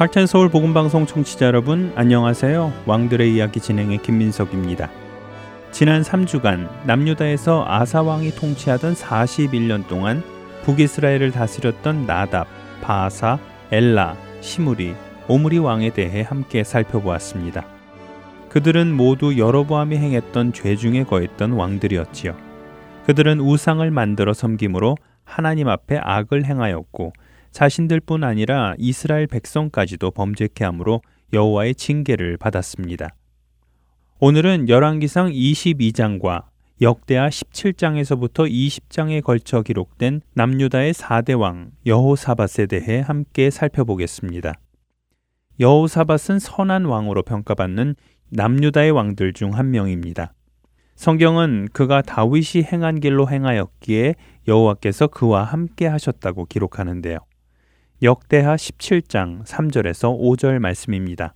할텐 0.00 0.26
서울 0.26 0.48
복음 0.48 0.72
방송 0.72 1.04
청취자 1.04 1.44
여러분 1.44 1.92
안녕하세요. 1.94 2.72
왕들의 2.86 3.34
이야기 3.34 3.60
진행의 3.60 3.98
김민석입니다. 3.98 4.88
지난 5.72 6.00
3주간 6.00 6.70
남유다에서 6.86 7.66
아사 7.68 8.00
왕이 8.00 8.30
통치하던 8.30 8.94
41년 8.94 9.86
동안 9.88 10.22
북이스라엘을 10.62 11.32
다스렸던 11.32 12.06
나답, 12.06 12.46
바사, 12.80 13.38
엘라, 13.70 14.16
시무리, 14.40 14.94
오므리 15.28 15.58
왕에 15.58 15.90
대해 15.90 16.22
함께 16.22 16.64
살펴보았습니다. 16.64 17.66
그들은 18.48 18.96
모두 18.96 19.36
여로보암이 19.36 19.98
행했던 19.98 20.54
죄 20.54 20.76
중에 20.76 21.04
거했던 21.04 21.52
왕들이었지요. 21.52 22.34
그들은 23.04 23.40
우상을 23.40 23.90
만들어 23.90 24.32
섬김으로 24.32 24.96
하나님 25.24 25.68
앞에 25.68 25.98
악을 26.02 26.46
행하였고 26.46 27.12
자신들뿐 27.52 28.24
아니라 28.24 28.74
이스라엘 28.78 29.26
백성까지도 29.26 30.10
범죄케 30.10 30.64
함으로 30.64 31.02
여호와의 31.32 31.74
징계를 31.74 32.36
받았습니다. 32.36 33.08
오늘은 34.20 34.68
열왕기상 34.68 35.30
22장과 35.30 36.44
역대하 36.82 37.28
17장에서부터 37.28 38.50
20장에 38.50 39.22
걸쳐 39.22 39.62
기록된 39.62 40.22
남유다의 40.34 40.94
4대 40.94 41.38
왕 41.38 41.72
여호사밧에 41.86 42.66
대해 42.66 43.00
함께 43.00 43.50
살펴보겠습니다. 43.50 44.54
여호사밧은 45.58 46.38
선한 46.38 46.86
왕으로 46.86 47.22
평가받는 47.22 47.96
남유다의 48.30 48.92
왕들 48.92 49.32
중 49.34 49.54
한 49.54 49.70
명입니다. 49.70 50.32
성경은 50.94 51.68
그가 51.72 52.02
다윗이 52.02 52.64
행한 52.70 53.00
길로 53.00 53.28
행하였기에 53.28 54.14
여호와께서 54.48 55.08
그와 55.08 55.44
함께 55.44 55.86
하셨다고 55.86 56.44
기록하는데요. 56.46 57.18
역대하 58.02 58.56
17장 58.56 59.44
3절에서 59.44 60.18
5절 60.18 60.58
말씀입니다. 60.58 61.34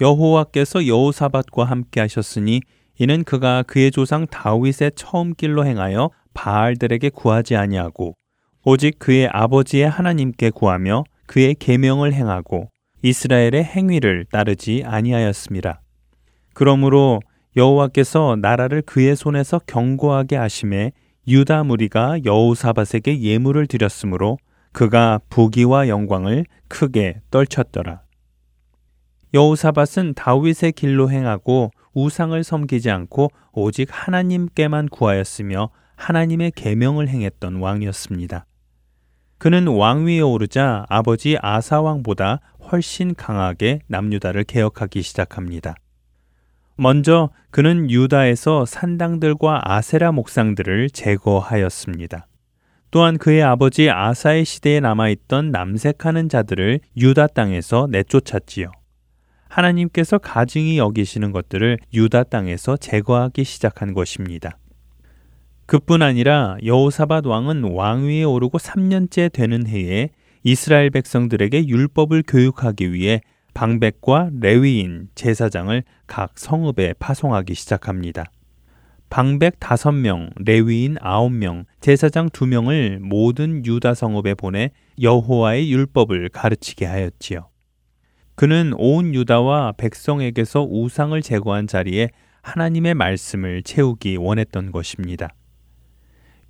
여호와께서 0.00 0.86
여호사밧과 0.86 1.64
함께 1.64 2.00
하셨으니 2.00 2.62
이는 2.98 3.24
그가 3.24 3.62
그의 3.62 3.90
조상 3.90 4.26
다윗의 4.26 4.92
처음 4.96 5.34
길로 5.34 5.66
행하여 5.66 6.08
바알들에게 6.32 7.10
구하지 7.10 7.56
아니하고 7.56 8.14
오직 8.64 8.98
그의 8.98 9.28
아버지의 9.30 9.86
하나님께 9.86 10.48
구하며 10.48 11.04
그의 11.26 11.54
계명을 11.54 12.14
행하고 12.14 12.70
이스라엘의 13.02 13.62
행위를 13.64 14.24
따르지 14.32 14.82
아니하였습니다. 14.82 15.82
그러므로 16.54 17.20
여호와께서 17.54 18.38
나라를 18.40 18.80
그의 18.80 19.14
손에서 19.14 19.60
경고하게 19.66 20.36
하심에 20.36 20.92
유다 21.28 21.64
무리가 21.64 22.24
여호사밧에게 22.24 23.20
예물을 23.20 23.66
드렸으므로 23.66 24.38
그가 24.76 25.20
부귀와 25.30 25.88
영광을 25.88 26.44
크게 26.68 27.22
떨쳤더라. 27.30 28.02
여호사밧은 29.32 30.12
다윗의 30.14 30.72
길로 30.72 31.10
행하고 31.10 31.70
우상을 31.94 32.44
섬기지 32.44 32.90
않고 32.90 33.30
오직 33.52 33.88
하나님께만 33.90 34.90
구하였으며 34.90 35.70
하나님의 35.96 36.52
계명을 36.54 37.08
행했던 37.08 37.56
왕이었습니다. 37.56 38.44
그는 39.38 39.66
왕위에 39.66 40.20
오르자 40.20 40.84
아버지 40.90 41.38
아사 41.40 41.80
왕보다 41.80 42.40
훨씬 42.70 43.14
강하게 43.14 43.80
남유다를 43.86 44.44
개혁하기 44.44 45.00
시작합니다. 45.00 45.74
먼저 46.76 47.30
그는 47.50 47.90
유다에서 47.90 48.66
산당들과 48.66 49.62
아세라 49.64 50.12
목상들을 50.12 50.90
제거하였습니다. 50.90 52.26
또한 52.96 53.18
그의 53.18 53.42
아버지 53.42 53.90
아사의 53.90 54.46
시대에 54.46 54.80
남아있던 54.80 55.50
남색하는 55.50 56.30
자들을 56.30 56.80
유다 56.96 57.26
땅에서 57.26 57.88
내쫓았지요. 57.90 58.72
하나님께서 59.50 60.16
가증히 60.16 60.78
여기시는 60.78 61.30
것들을 61.30 61.76
유다 61.92 62.22
땅에서 62.22 62.78
제거하기 62.78 63.44
시작한 63.44 63.92
것입니다. 63.92 64.56
그뿐 65.66 66.00
아니라 66.00 66.56
여호사밧 66.64 67.26
왕은 67.26 67.64
왕위에 67.64 68.24
오르고 68.24 68.56
3년째 68.56 69.30
되는 69.30 69.66
해에 69.66 70.08
이스라엘 70.42 70.88
백성들에게 70.88 71.68
율법을 71.68 72.22
교육하기 72.26 72.94
위해 72.94 73.20
방백과 73.52 74.30
레위인 74.40 75.08
제사장을 75.14 75.82
각 76.06 76.38
성읍에 76.38 76.94
파송하기 76.98 77.56
시작합니다. 77.56 78.24
방백 79.08 79.60
다섯 79.60 79.92
명, 79.92 80.30
레위인 80.36 80.96
아홉 81.00 81.32
명, 81.32 81.64
제사장 81.80 82.28
두 82.30 82.46
명을 82.46 82.98
모든 83.00 83.64
유다 83.64 83.94
성읍에 83.94 84.34
보내 84.34 84.70
여호와의 85.00 85.72
율법을 85.72 86.30
가르치게 86.30 86.84
하였지요. 86.86 87.48
그는 88.34 88.72
온 88.76 89.14
유다와 89.14 89.72
백성에게서 89.78 90.66
우상을 90.68 91.20
제거한 91.22 91.66
자리에 91.66 92.10
하나님의 92.42 92.94
말씀을 92.94 93.62
채우기 93.62 94.16
원했던 94.16 94.72
것입니다. 94.72 95.30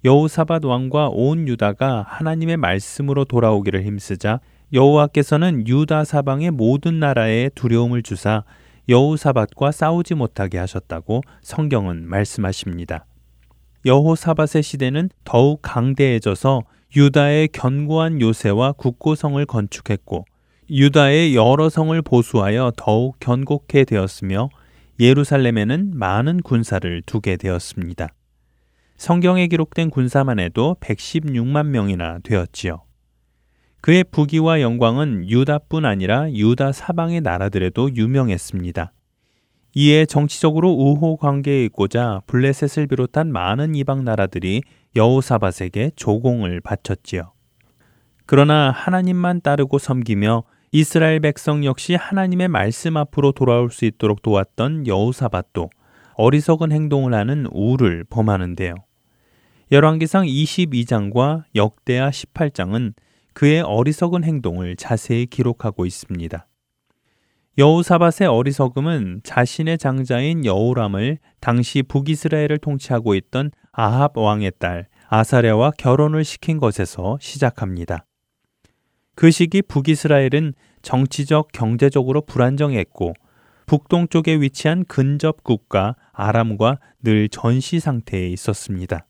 여호사밧 0.05 0.65
왕과 0.65 1.09
온 1.09 1.49
유다가 1.49 2.05
하나님의 2.09 2.57
말씀으로 2.57 3.25
돌아오기를 3.25 3.85
힘쓰자 3.85 4.41
여호와께서는 4.73 5.67
유다 5.69 6.05
사방의 6.05 6.51
모든 6.51 6.99
나라에 6.99 7.51
두려움을 7.55 8.03
주사 8.03 8.45
여호사밧과 8.89 9.73
싸우지 9.73 10.15
못하게 10.15 10.59
하셨다고 10.59 11.23
성경은 11.43 12.09
말씀하십니다. 12.09 13.07
여호사밧의 13.85 14.63
시대는 14.63 15.11
더욱 15.25 15.61
강대해져서 15.63 16.63
유다의 16.95 17.49
견고한 17.49 18.21
요새와 18.21 18.73
국고성을 18.73 19.45
건축했고 19.45 20.25
유다의 20.71 21.37
여러 21.37 21.69
성을 21.69 22.01
보수하여 22.03 22.73
더욱 22.77 23.17
견고케 23.21 23.85
되었으며 23.85 24.49
예루살렘에는 24.99 25.93
많은 25.95 26.41
군사를 26.43 27.03
두게 27.07 27.37
되었습니다. 27.37 28.09
성경에 28.97 29.47
기록된 29.47 29.91
군사만 29.91 30.41
해도 30.41 30.77
116만 30.81 31.67
명이나 31.67 32.19
되었지요. 32.23 32.86
그의 33.87 34.03
부귀와 34.03 34.63
영광은 34.63 35.31
유다뿐 35.31 35.85
아니라 35.85 36.29
유다 36.33 36.73
사방의 36.73 37.21
나라들에도 37.21 37.95
유명했습니다. 37.95 38.93
이에 39.77 40.07
정치적으로 40.07 40.73
우호 40.73 41.17
관계에 41.19 41.65
있고자 41.67 42.23
블레셋을 42.27 42.89
비롯한 42.89 43.31
많은 43.31 43.77
이방 43.77 44.03
나라들이 44.03 44.63
여호사밧에게 44.97 45.93
조공을 45.95 46.63
바쳤지요. 46.63 47.33
그러나 48.27 48.73
하나님만 48.73 49.43
따르고 49.43 49.79
섬기며 49.79 50.43
이스라엘 50.73 51.21
백성 51.21 51.65
역시 51.65 51.95
하나님의 51.95 52.49
말씀 52.49 52.97
앞으로 52.97 53.31
돌아올 53.31 53.71
수 53.71 53.85
있도록 53.85 54.21
도왔던 54.21 54.89
여호사밧도 54.89 55.71
어리석은 56.15 56.73
행동을 56.73 57.15
하는 57.15 57.47
우를 57.53 58.03
범하는데요. 58.11 58.75
열왕기상 59.71 60.25
22장과 60.27 61.45
역대하 61.55 62.11
18장은 62.11 62.95
그의 63.37 63.61
어리석은 63.61 64.25
행동을 64.25 64.77
자세히 64.77 65.27
기록하고 65.27 65.85
있습니다. 65.85 66.47
여우사밧의 67.59 68.29
어리석음은 68.29 69.21
자신의 69.25 69.77
장자인 69.77 70.47
여우람을 70.47 71.19
당시 71.39 71.83
북이스라엘을 71.83 72.57
통치하고 72.57 73.15
있던 73.15 73.51
아합 73.73 74.17
왕의 74.17 74.53
딸 74.59 74.87
아사랴와 75.09 75.73
결혼을 75.73 76.25
시킨 76.25 76.57
것에서 76.57 77.19
시작합니다. 77.21 78.07
그 79.15 79.31
시기 79.31 79.61
북이스라엘은 79.61 80.55
정치적, 80.81 81.49
경제적으로 81.53 82.23
불안정했고 82.23 83.13
북동쪽에 83.67 84.37
위치한 84.37 84.83
근접 84.87 85.45
국가 85.45 85.95
아람과 86.13 86.79
늘 87.03 87.29
전시 87.29 87.81
상태에 87.81 88.29
있었습니다. 88.29 89.07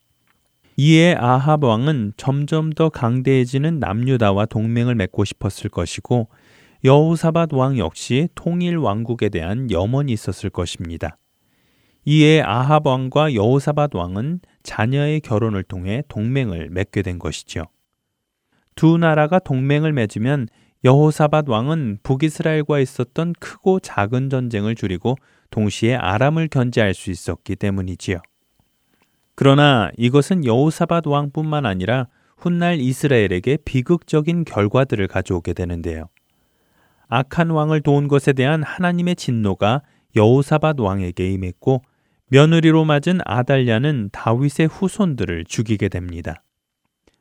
이에 0.79 1.15
아합 1.15 1.63
왕은 1.63 2.13
점점 2.17 2.71
더 2.71 2.89
강대해지는 2.89 3.79
남유다와 3.79 4.45
동맹을 4.45 4.93
맺고 4.93 5.25
싶었을 5.25 5.71
것이고 5.71 6.29
여호사밧 6.83 7.51
왕 7.53 7.79
역시 7.79 8.29
통일 8.35 8.77
왕국에 8.77 9.29
대한 9.29 9.71
염원이 9.71 10.13
있었을 10.13 10.51
것입니다. 10.51 11.17
이에 12.05 12.41
아합 12.41 12.85
왕과 12.85 13.33
여호사밧 13.33 13.95
왕은 13.95 14.41
자녀의 14.61 15.21
결혼을 15.21 15.63
통해 15.63 16.03
동맹을 16.09 16.69
맺게 16.69 17.01
된 17.01 17.17
것이죠. 17.17 17.63
두 18.75 18.99
나라가 18.99 19.39
동맹을 19.39 19.93
맺으면 19.93 20.47
여호사밧 20.83 21.49
왕은 21.49 22.01
북이스라엘과 22.03 22.79
있었던 22.81 23.33
크고 23.39 23.79
작은 23.79 24.29
전쟁을 24.29 24.75
줄이고 24.75 25.15
동시에 25.49 25.95
아람을 25.95 26.49
견제할 26.49 26.93
수 26.93 27.09
있었기 27.09 27.55
때문이지요. 27.55 28.19
그러나 29.39 29.91
이것은 29.97 30.45
여호사밧 30.45 31.05
왕뿐만 31.05 31.67
아니라 31.67 32.07
훗날 32.37 32.79
이스라엘에게 32.79 33.59
비극적인 33.63 34.45
결과들을 34.45 35.07
가져오게 35.07 35.53
되는데요. 35.53 36.09
악한 37.07 37.51
왕을 37.51 37.81
도운 37.81 38.07
것에 38.07 38.33
대한 38.33 38.63
하나님의 38.63 39.15
진노가 39.15 39.83
여호사밧 40.15 40.79
왕에게 40.79 41.29
임했고 41.33 41.83
며느리로 42.29 42.83
맞은 42.83 43.19
아달랴는 43.25 44.09
다윗의 44.11 44.69
후손들을 44.71 45.45
죽이게 45.45 45.87
됩니다. 45.87 46.41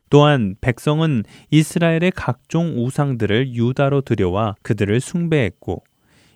또한 0.08 0.54
백성은 0.62 1.24
이스라엘의 1.50 2.12
각종 2.16 2.82
우상들을 2.82 3.54
유다로 3.54 4.00
들여와 4.00 4.54
그들을 4.62 5.00
숭배했고 5.00 5.84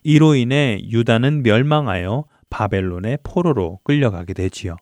이로 0.03 0.35
인해 0.35 0.79
유다는 0.91 1.43
멸망하여 1.43 2.26
바벨론의 2.50 3.21
포로로 3.23 3.81
끌려가게 3.85 4.35
되지요. 4.35 4.76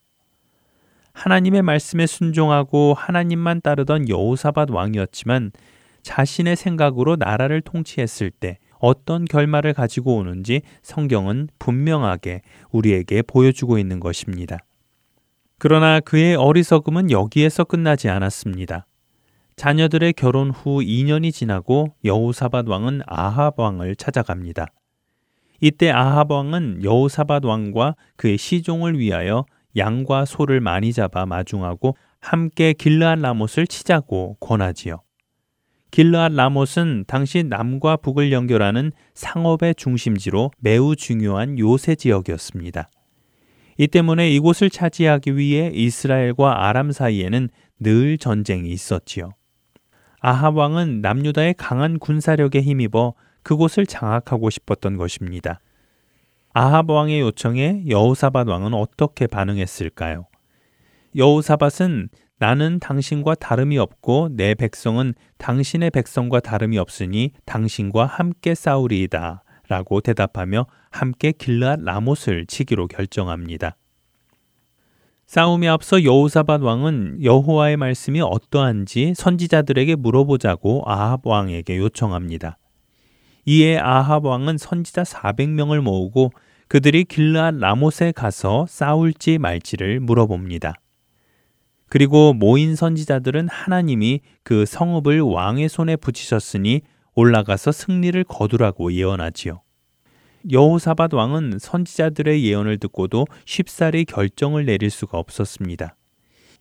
하나님의 1.18 1.62
말씀에 1.62 2.06
순종하고 2.06 2.94
하나님만 2.94 3.60
따르던 3.60 4.08
여호사밧 4.08 4.70
왕이었지만 4.70 5.50
자신의 6.02 6.54
생각으로 6.54 7.16
나라를 7.16 7.60
통치했을 7.60 8.30
때 8.30 8.58
어떤 8.78 9.24
결말을 9.24 9.74
가지고 9.74 10.14
오는지 10.14 10.62
성경은 10.82 11.48
분명하게 11.58 12.42
우리에게 12.70 13.22
보여주고 13.22 13.78
있는 13.78 13.98
것입니다. 13.98 14.58
그러나 15.58 15.98
그의 15.98 16.36
어리석음은 16.36 17.10
여기에서 17.10 17.64
끝나지 17.64 18.08
않았습니다. 18.08 18.86
자녀들의 19.56 20.12
결혼 20.12 20.50
후 20.50 20.78
2년이 20.78 21.32
지나고 21.32 21.96
여호사밧 22.04 22.68
왕은 22.68 23.02
아합 23.06 23.58
왕을 23.58 23.96
찾아갑니다. 23.96 24.68
이때 25.60 25.90
아합 25.90 26.30
왕은 26.30 26.84
여호사밧 26.84 27.44
왕과 27.44 27.96
그의 28.14 28.38
시종을 28.38 29.00
위하여 29.00 29.46
양과 29.78 30.24
소를 30.24 30.60
많이 30.60 30.92
잡아 30.92 31.24
마중하고 31.24 31.96
함께 32.20 32.72
길르앗 32.72 33.20
라못을 33.20 33.66
치자고 33.66 34.36
권하지요. 34.40 35.02
길르앗 35.90 36.32
라못은 36.32 37.04
당시 37.06 37.42
남과 37.44 37.96
북을 37.96 38.32
연결하는 38.32 38.92
상업의 39.14 39.74
중심지로 39.76 40.50
매우 40.58 40.96
중요한 40.96 41.58
요새 41.58 41.94
지역이었습니다. 41.94 42.90
이 43.78 43.86
때문에 43.86 44.30
이곳을 44.32 44.70
차지하기 44.70 45.36
위해 45.36 45.70
이스라엘과 45.72 46.66
아람 46.66 46.92
사이에는 46.92 47.48
늘 47.78 48.18
전쟁이 48.18 48.70
있었지요. 48.70 49.30
아합 50.20 50.56
왕은 50.56 51.00
남유다의 51.00 51.54
강한 51.56 51.98
군사력에 51.98 52.60
힘입어 52.60 53.14
그곳을 53.42 53.86
장악하고 53.86 54.50
싶었던 54.50 54.96
것입니다. 54.96 55.60
아합 56.52 56.90
왕의 56.90 57.20
요청에 57.20 57.84
여호사밧 57.88 58.48
왕은 58.48 58.74
어떻게 58.74 59.26
반응했을까요? 59.26 60.26
여호사밧은 61.14 62.08
나는 62.38 62.78
당신과 62.78 63.34
다름이 63.34 63.78
없고 63.78 64.30
내 64.32 64.54
백성은 64.54 65.14
당신의 65.38 65.90
백성과 65.90 66.40
다름이 66.40 66.78
없으니 66.78 67.32
당신과 67.44 68.06
함께 68.06 68.54
싸우리이다. 68.54 69.42
라고 69.68 70.00
대답하며 70.00 70.66
함께 70.90 71.32
길앗 71.32 71.80
라못을 71.80 72.46
치기로 72.46 72.86
결정합니다. 72.86 73.76
싸움에 75.26 75.68
앞서 75.68 76.02
여호사밧 76.02 76.62
왕은 76.62 77.22
여호와의 77.22 77.76
말씀이 77.76 78.22
어떠한지 78.22 79.12
선지자들에게 79.14 79.96
물어보자고 79.96 80.84
아합 80.86 81.26
왕에게 81.26 81.76
요청합니다. 81.76 82.56
이에 83.50 83.78
아합 83.78 84.26
왕은 84.26 84.58
선지자 84.58 85.04
400명을 85.04 85.80
모으고 85.80 86.32
그들이 86.68 87.04
길르앗 87.04 87.54
라못에 87.54 88.12
가서 88.14 88.66
싸울지 88.68 89.38
말지를 89.38 90.00
물어봅니다. 90.00 90.74
그리고 91.88 92.34
모인 92.34 92.76
선지자들은 92.76 93.48
하나님이 93.48 94.20
그 94.42 94.66
성읍을 94.66 95.22
왕의 95.22 95.70
손에 95.70 95.96
붙이셨으니 95.96 96.82
올라가서 97.14 97.72
승리를 97.72 98.22
거두라고 98.24 98.92
예언하지요. 98.92 99.62
여호사밧 100.52 101.14
왕은 101.14 101.58
선지자들의 101.58 102.44
예언을 102.44 102.76
듣고도 102.76 103.24
쉽사리 103.46 104.04
결정을 104.04 104.66
내릴 104.66 104.90
수가 104.90 105.16
없었습니다. 105.16 105.96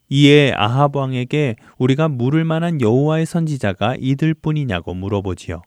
이에 0.08 0.54
아합 0.56 0.96
왕에게 0.96 1.56
우리가 1.76 2.08
물을 2.08 2.46
만한 2.46 2.80
여호와의 2.80 3.26
선지자가 3.26 3.96
이들뿐이냐고 3.98 4.94
물어보지요. 4.94 5.60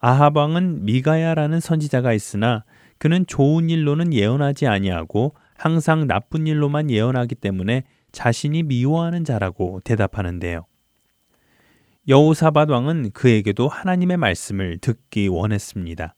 아합 0.00 0.36
왕은 0.36 0.84
미가야라는 0.84 1.60
선지자가 1.60 2.12
있으나 2.12 2.64
그는 2.98 3.26
좋은 3.26 3.70
일로는 3.70 4.12
예언하지 4.12 4.66
아니하고 4.66 5.34
항상 5.56 6.06
나쁜 6.06 6.46
일로만 6.46 6.90
예언하기 6.90 7.34
때문에 7.36 7.84
자신이 8.12 8.62
미워하는 8.62 9.24
자라고 9.24 9.80
대답하는데요. 9.84 10.64
여호사밧 12.08 12.70
왕은 12.70 13.10
그에게도 13.12 13.68
하나님의 13.68 14.16
말씀을 14.16 14.78
듣기 14.78 15.28
원했습니다. 15.28 16.14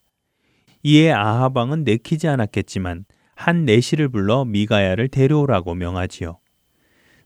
이에 0.82 1.10
아합 1.10 1.56
왕은 1.56 1.84
내키지 1.84 2.28
않았겠지만 2.28 3.04
한 3.34 3.64
내시를 3.64 4.08
불러 4.08 4.44
미가야를 4.44 5.08
데려오라고 5.08 5.74
명하지요. 5.74 6.38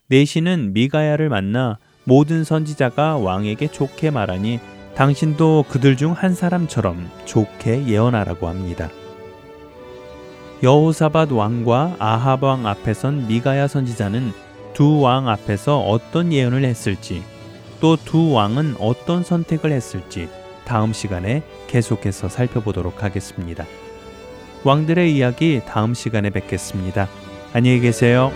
내시는 0.06 0.72
미가야를 0.72 1.28
만나 1.28 1.78
모든 2.04 2.44
선지자가 2.44 3.16
왕에게 3.16 3.68
좋게 3.68 4.10
말하니 4.10 4.60
당신도 4.96 5.64
그들 5.68 5.96
중 5.96 6.12
한 6.12 6.34
사람처럼 6.34 7.10
좋게 7.24 7.86
예언하라고 7.86 8.48
합니다. 8.48 8.90
여호사밧 10.62 11.32
왕과 11.32 11.96
아합 11.98 12.42
왕 12.44 12.66
앞에 12.66 12.94
선 12.94 13.26
미가야 13.26 13.66
선지자는 13.68 14.32
두 14.72 15.00
왕 15.02 15.28
앞에서 15.28 15.80
어떤 15.80 16.32
예언을 16.32 16.64
했을지 16.64 17.22
또 17.80 17.96
두 17.96 18.32
왕은 18.32 18.76
어떤 18.78 19.22
선택을 19.24 19.72
했을지 19.72 20.28
다음 20.64 20.92
시간에 20.92 21.42
계속해서 21.66 22.28
살펴보도록 22.28 23.02
하겠습니다. 23.02 23.66
왕들의 24.64 25.14
이야기 25.14 25.60
다음 25.66 25.92
시간에 25.92 26.30
뵙겠습니다. 26.30 27.08
안녕히 27.52 27.80
계세요. 27.80 28.32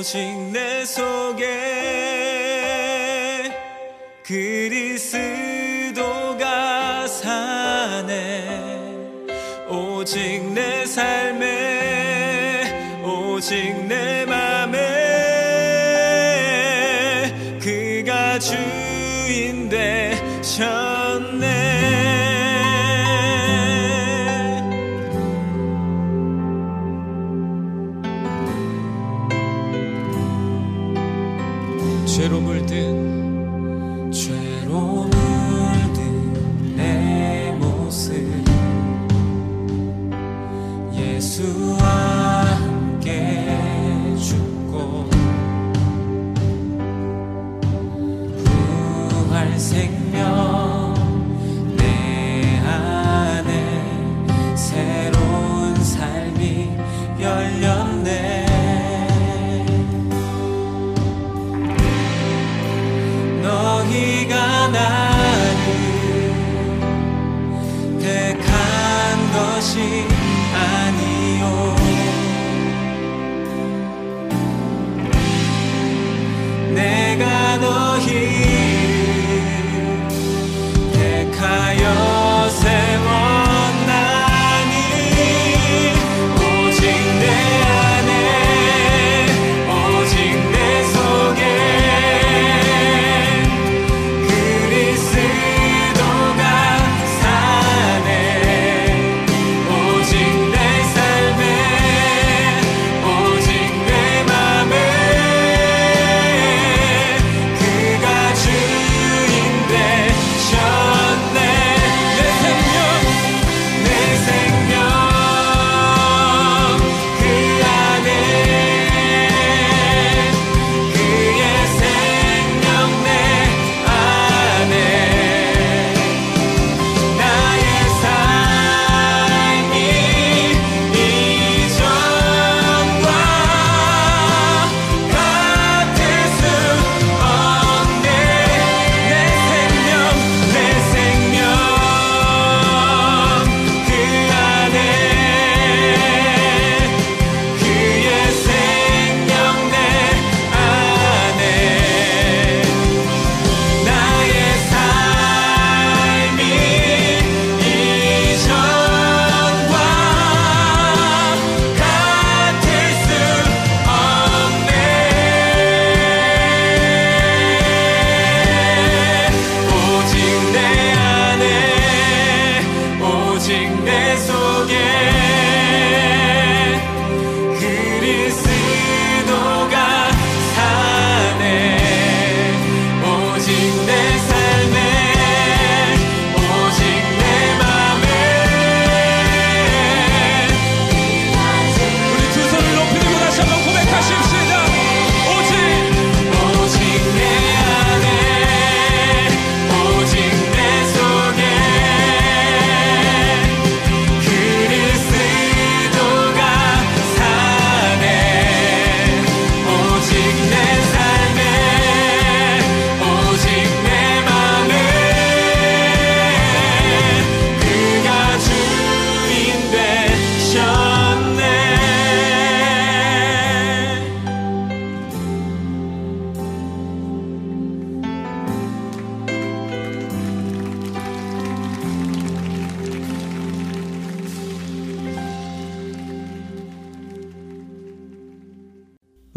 오직 0.00 0.18
내 0.50 0.82
속에 0.86 1.44
그리스도가 4.72 6.06
사네. 7.06 8.80
오직 9.68 10.42
내 10.54 10.86
삶에 10.86 11.42
오직 13.04 13.79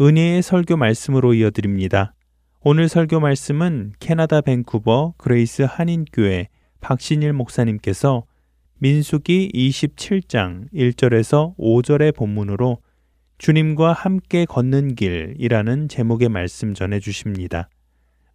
은혜의 0.04 0.42
설교 0.42 0.76
말씀으로 0.76 1.32
이어드립니다. 1.32 2.12
오늘 2.60 2.90
설교 2.90 3.20
말씀은 3.20 3.94
캐나다 4.00 4.42
밴쿠버 4.42 5.14
그레이스 5.16 5.62
한인교회 5.62 6.48
박신일 6.82 7.32
목사님께서 7.32 8.24
민수기 8.80 9.50
27장 9.54 10.70
1절에서 10.74 11.56
5절의 11.56 12.14
본문으로 12.14 12.82
주님과 13.38 13.94
함께 13.94 14.44
걷는 14.44 14.94
길이라는 14.94 15.88
제목의 15.88 16.28
말씀 16.28 16.74
전해 16.74 17.00
주십니다. 17.00 17.70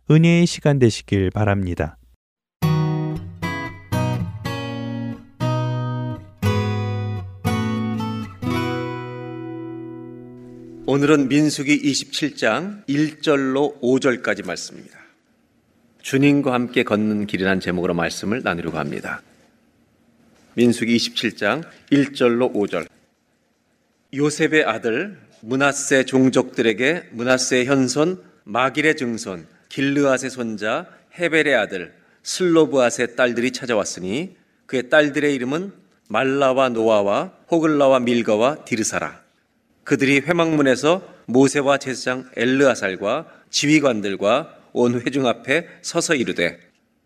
은혜의 0.10 0.48
시간 0.48 0.80
되시길 0.80 1.30
바랍니다. 1.30 1.99
오늘은 10.92 11.28
민수기 11.28 11.84
27장 11.84 12.84
1절로 12.88 13.80
5절까지 13.80 14.44
말씀입니다. 14.44 14.98
주님과 16.02 16.52
함께 16.52 16.82
걷는 16.82 17.28
길이라는 17.28 17.60
제목으로 17.60 17.94
말씀을 17.94 18.42
나누려고 18.42 18.80
합니다. 18.80 19.22
민수기 20.56 20.98
27장 20.98 21.64
1절로 21.92 22.52
5절. 22.56 22.88
요셉의 24.16 24.64
아들 24.64 25.20
문하세 25.42 26.06
종족들에게 26.06 27.10
문하세의 27.12 27.68
현손 27.68 28.24
마길의 28.46 28.98
증손 28.98 29.46
길르앗의 29.70 30.32
손자 30.32 30.88
헤벨의 31.20 31.54
아들 31.54 31.94
슬로브앗의 32.24 33.16
딸들이 33.16 33.52
찾아왔으니 33.52 34.36
그의 34.66 34.90
딸들의 34.90 35.36
이름은 35.36 35.72
말라와 36.08 36.70
노아와 36.70 37.34
호글라와 37.52 38.00
밀가와 38.00 38.66
디르사라. 38.66 39.29
그들이 39.90 40.20
회막문에서 40.20 41.02
모세와 41.26 41.80
제사장 41.80 42.30
엘르아살과 42.36 43.26
지휘관들과 43.50 44.56
온 44.72 45.02
회중 45.02 45.26
앞에 45.26 45.66
서서 45.82 46.14
이르되 46.14 46.60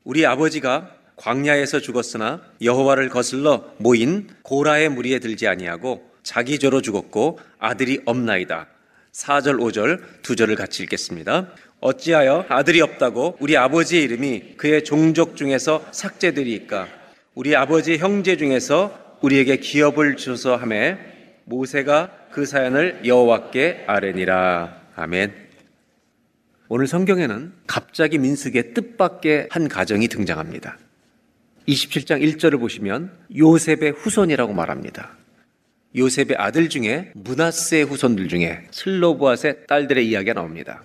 우리 0.04 0.26
아버지가 0.26 0.92
광야에서 1.16 1.80
죽었으나 1.80 2.42
여호와를 2.62 3.08
거슬러 3.08 3.72
모인 3.78 4.28
고라의 4.42 4.90
무리에 4.90 5.20
들지 5.20 5.48
아니하고 5.48 6.12
자기 6.24 6.60
죄로 6.60 6.82
죽었고 6.82 7.40
아들이 7.58 8.02
없나이다. 8.04 8.68
4절 9.14 9.62
5절 9.62 10.02
두 10.22 10.36
절을 10.36 10.58
같이 10.58 10.84
읽겠습니다. 10.84 11.54
어찌하여 11.80 12.48
아들이 12.50 12.82
없다고 12.82 13.38
우리 13.40 13.56
아버지의 13.56 14.04
이름이 14.04 14.56
그의 14.58 14.84
종족 14.84 15.38
중에서 15.38 15.86
삭제되리이까 15.94 16.90
우리 17.34 17.56
아버지 17.56 17.98
형제 17.98 18.36
중에서 18.36 19.18
우리에게 19.22 19.56
기업을 19.56 20.18
주소서 20.18 20.58
하매 20.58 21.13
모세가 21.46 22.28
그 22.32 22.46
사연을 22.46 23.02
여호와께 23.06 23.86
아뢰니라 23.88 24.82
아멘. 24.96 25.34
오늘 26.70 26.88
성경에는 26.88 27.54
갑자기 27.68 28.18
민숙의 28.18 28.74
뜻밖의 28.74 29.50
한 29.52 29.68
가정이 29.68 30.08
등장합니다. 30.08 30.78
27장 31.68 32.22
1절을 32.22 32.60
보시면 32.60 33.12
요셉의 33.36 33.92
후손이라고 33.92 34.54
말합니다. 34.54 35.18
요셉의 35.96 36.36
아들 36.38 36.70
중에 36.70 37.12
문하세의 37.14 37.86
후손들 37.86 38.28
중에 38.28 38.68
슬로보앗의 38.72 39.68
딸들의 39.68 40.08
이야기가 40.08 40.34
나옵니다. 40.34 40.84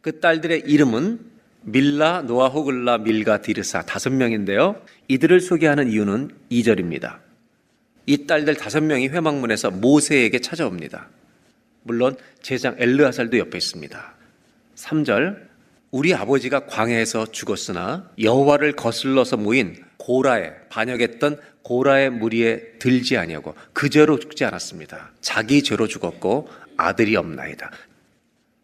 그 0.00 0.20
딸들의 0.20 0.60
이름은 0.66 1.18
밀라, 1.62 2.22
노아, 2.22 2.48
호글라, 2.48 2.98
밀가, 2.98 3.42
디르사 3.42 3.82
다섯 3.82 4.10
명인데요. 4.10 4.80
이들을 5.08 5.40
소개하는 5.40 5.90
이유는 5.90 6.30
2절입니다. 6.50 7.29
이 8.10 8.26
딸들 8.26 8.56
다섯 8.56 8.80
명이 8.82 9.06
회막문에서 9.06 9.70
모세에게 9.70 10.40
찾아옵니다. 10.40 11.08
물론 11.84 12.16
제장 12.42 12.74
엘르아살도 12.76 13.38
옆에 13.38 13.56
있습니다. 13.56 14.14
3절 14.74 15.36
우리 15.92 16.12
아버지가 16.12 16.66
광야에서 16.66 17.30
죽었으나 17.30 18.10
여호와를 18.20 18.72
거슬러서 18.72 19.36
모인 19.36 19.80
고라에 19.98 20.50
반역했던 20.70 21.40
고라의 21.62 22.10
무리에 22.10 22.78
들지 22.80 23.16
아니하고 23.16 23.54
그 23.72 23.88
죄로 23.88 24.18
죽지 24.18 24.44
않았습니다. 24.44 25.12
자기 25.20 25.62
죄로 25.62 25.86
죽었고 25.86 26.48
아들이 26.76 27.14
없나이다. 27.14 27.70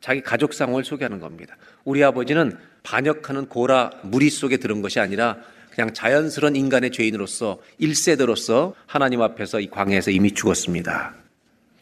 자기 0.01 0.23
가족 0.23 0.55
상황을 0.55 0.85
소개하는 0.85 1.21
겁니다. 1.21 1.57
우리 1.85 2.03
아버지는 2.03 2.59
반역하는 2.83 3.47
고라 3.47 3.93
무리 4.03 4.29
속에 4.29 4.57
들은 4.57 4.83
것이 4.83 4.99
아니라 4.99 5.39
그냥 5.77 5.93
자연스러운 5.93 6.57
인간의 6.57 6.91
죄인으로서 6.91 7.61
1세대로서 7.79 8.73
하나님 8.87 9.21
앞에서 9.21 9.61
이 9.61 9.69
광야에서 9.69 10.11
이미 10.11 10.33
죽었습니다. 10.33 11.15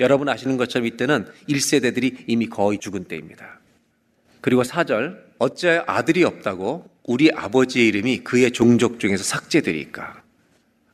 여러분 0.01 0.29
아시는 0.29 0.57
것처럼 0.57 0.87
이때는 0.87 1.27
1세대들이 1.49 2.25
이미 2.27 2.49
거의 2.49 2.81
죽은 2.81 3.05
때입니다. 3.05 3.61
그리고 4.41 4.65
4절 4.65 5.17
어째 5.39 5.85
아들이 5.87 6.25
없다고 6.25 6.91
우리 7.05 7.31
아버지의 7.31 7.87
이름이 7.87 8.25
그의 8.25 8.51
종족 8.51 8.99
중에서 8.99 9.23
삭제되리까? 9.23 10.25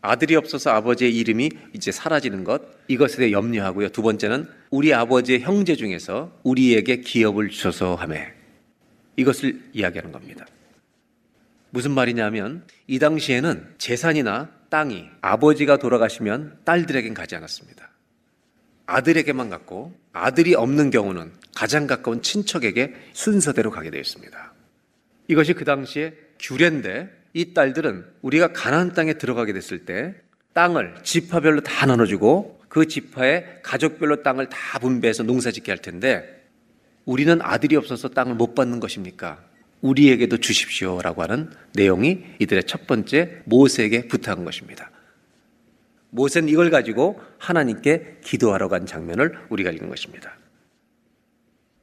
아들이 0.03 0.37
없어서 0.37 0.71
아버지의 0.73 1.17
이름이 1.17 1.49
이제 1.73 1.91
사라지는 1.91 2.45
것 2.45 2.61
이것에 2.89 3.17
대해 3.17 3.33
염려하고요. 3.33 3.89
두 3.89 4.03
번째는 4.03 4.47
우리 4.69 4.93
아버지의 4.93 5.41
형제 5.41 5.75
중에서 5.75 6.39
우리에게 6.43 7.01
기업을 7.01 7.49
주셔서 7.49 7.95
하매 7.95 8.27
이것을 9.17 9.59
이야기하는 9.73 10.13
겁니다. 10.13 10.45
무슨 11.71 11.93
말이냐면 11.93 12.65
이 12.87 12.99
당시에는 12.99 13.75
재산이나 13.79 14.51
땅이 14.71 15.07
아버지가 15.21 15.79
돌아가시면 15.79 16.61
딸들에겐 16.65 17.15
가지 17.15 17.37
않았습니다. 17.37 17.91
아들에게만 18.87 19.51
갔고 19.51 19.95
아들이 20.13 20.55
없는 20.55 20.91
경우는 20.91 21.33
가장 21.55 21.87
가까운 21.87 22.23
친척에게 22.23 22.95
순서대로 23.13 23.71
가게 23.71 23.91
되어 23.91 24.01
있습니다. 24.01 24.53
이것이 25.29 25.53
그 25.53 25.65
당시에 25.65 26.15
규례인데 26.41 27.09
이 27.33 27.55
딸들은 27.55 28.05
우리가 28.23 28.53
가나안 28.53 28.93
땅에 28.93 29.15
들어가게 29.15 29.53
됐을 29.53 29.85
때 29.85 30.17
땅을 30.55 30.97
지파별로 31.05 31.61
다 31.61 31.87
나눠주고 31.87 32.61
그 32.69 32.87
지파의 32.87 33.61
가족별로 33.63 34.23
땅을 34.23 34.49
다 34.49 34.79
분배해서 34.81 35.23
농사짓게 35.23 35.71
할 35.71 35.79
텐데 35.79 36.49
우리는 37.05 37.41
아들이 37.43 37.77
없어서 37.77 38.09
땅을 38.09 38.35
못 38.35 38.55
받는 38.55 38.81
것입니까? 38.81 39.50
우리에게도 39.81 40.39
주십시오라고 40.39 41.23
하는 41.23 41.51
내용이 41.75 42.23
이들의 42.39 42.65
첫 42.65 42.87
번째 42.87 43.43
모세에게 43.45 44.09
부탁한 44.09 44.45
것입니다. 44.45 44.91
모세는 46.11 46.49
이걸 46.49 46.71
가지고 46.71 47.21
하나님께 47.39 48.19
기도하러 48.25 48.69
간 48.69 48.85
장면을 48.87 49.39
우리가 49.49 49.71
읽은 49.71 49.89
것입니다. 49.89 50.37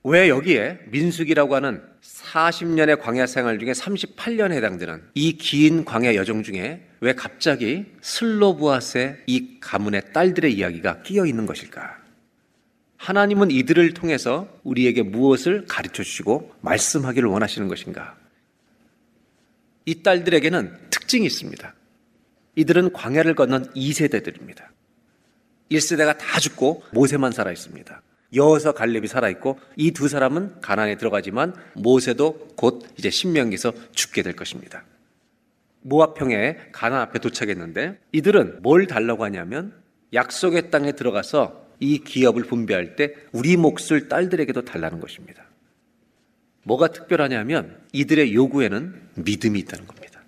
왜 0.03 0.29
여기에 0.29 0.79
민숙이라고 0.91 1.55
하는 1.55 1.81
40년의 2.01 3.01
광야 3.01 3.25
생활 3.25 3.59
중에 3.59 3.71
38년에 3.71 4.53
해당되는 4.53 5.01
이 5.15 5.33
긴 5.37 5.83
광야 5.83 6.15
여정 6.15 6.43
중에 6.43 6.87
왜 7.01 7.13
갑자기 7.13 7.85
슬로브아스의 8.01 9.17
이 9.27 9.57
가문의 9.59 10.13
딸들의 10.13 10.53
이야기가 10.53 11.01
끼어 11.01 11.25
있는 11.25 11.45
것일까? 11.45 11.96
하나님은 12.97 13.51
이들을 13.51 13.93
통해서 13.93 14.47
우리에게 14.63 15.03
무엇을 15.03 15.65
가르쳐 15.67 16.03
주시고 16.03 16.53
말씀하기를 16.61 17.29
원하시는 17.29 17.67
것인가? 17.67 18.17
이 19.85 20.03
딸들에게는 20.03 20.89
특징이 20.89 21.25
있습니다. 21.25 21.73
이들은 22.55 22.91
광야를 22.93 23.35
건넌 23.35 23.71
2세대들입니다. 23.73 24.63
1세대가 25.71 26.17
다 26.17 26.39
죽고 26.39 26.83
모세만 26.91 27.31
살아 27.31 27.51
있습니다. 27.51 28.01
여호서 28.33 28.73
갈렙이 28.73 29.07
살아 29.07 29.29
있고 29.29 29.59
이 29.77 29.91
두 29.91 30.09
사람은 30.09 30.59
가난에 30.61 30.97
들어가지만 30.97 31.55
모세도 31.75 32.49
곧 32.57 32.85
이제 32.97 33.09
신명기에서 33.09 33.73
죽게 33.93 34.23
될 34.23 34.35
것입니다. 34.35 34.83
모압 35.81 36.15
평에 36.15 36.57
가난 36.73 36.99
앞에 37.01 37.19
도착했는데 37.19 37.99
이들은 38.11 38.61
뭘 38.63 38.87
달라고 38.87 39.23
하냐면 39.23 39.73
약속의 40.13 40.71
땅에 40.71 40.91
들어가서 40.93 41.66
이 41.79 41.99
기업을 41.99 42.43
분배할 42.43 42.95
때 42.95 43.13
우리 43.31 43.57
몫을 43.57 44.07
딸들에게도 44.09 44.63
달라는 44.63 44.99
것입니다. 44.99 45.45
뭐가 46.63 46.87
특별하냐면 46.89 47.79
이들의 47.93 48.33
요구에는 48.33 49.09
믿음이 49.15 49.59
있다는 49.59 49.87
겁니다. 49.87 50.21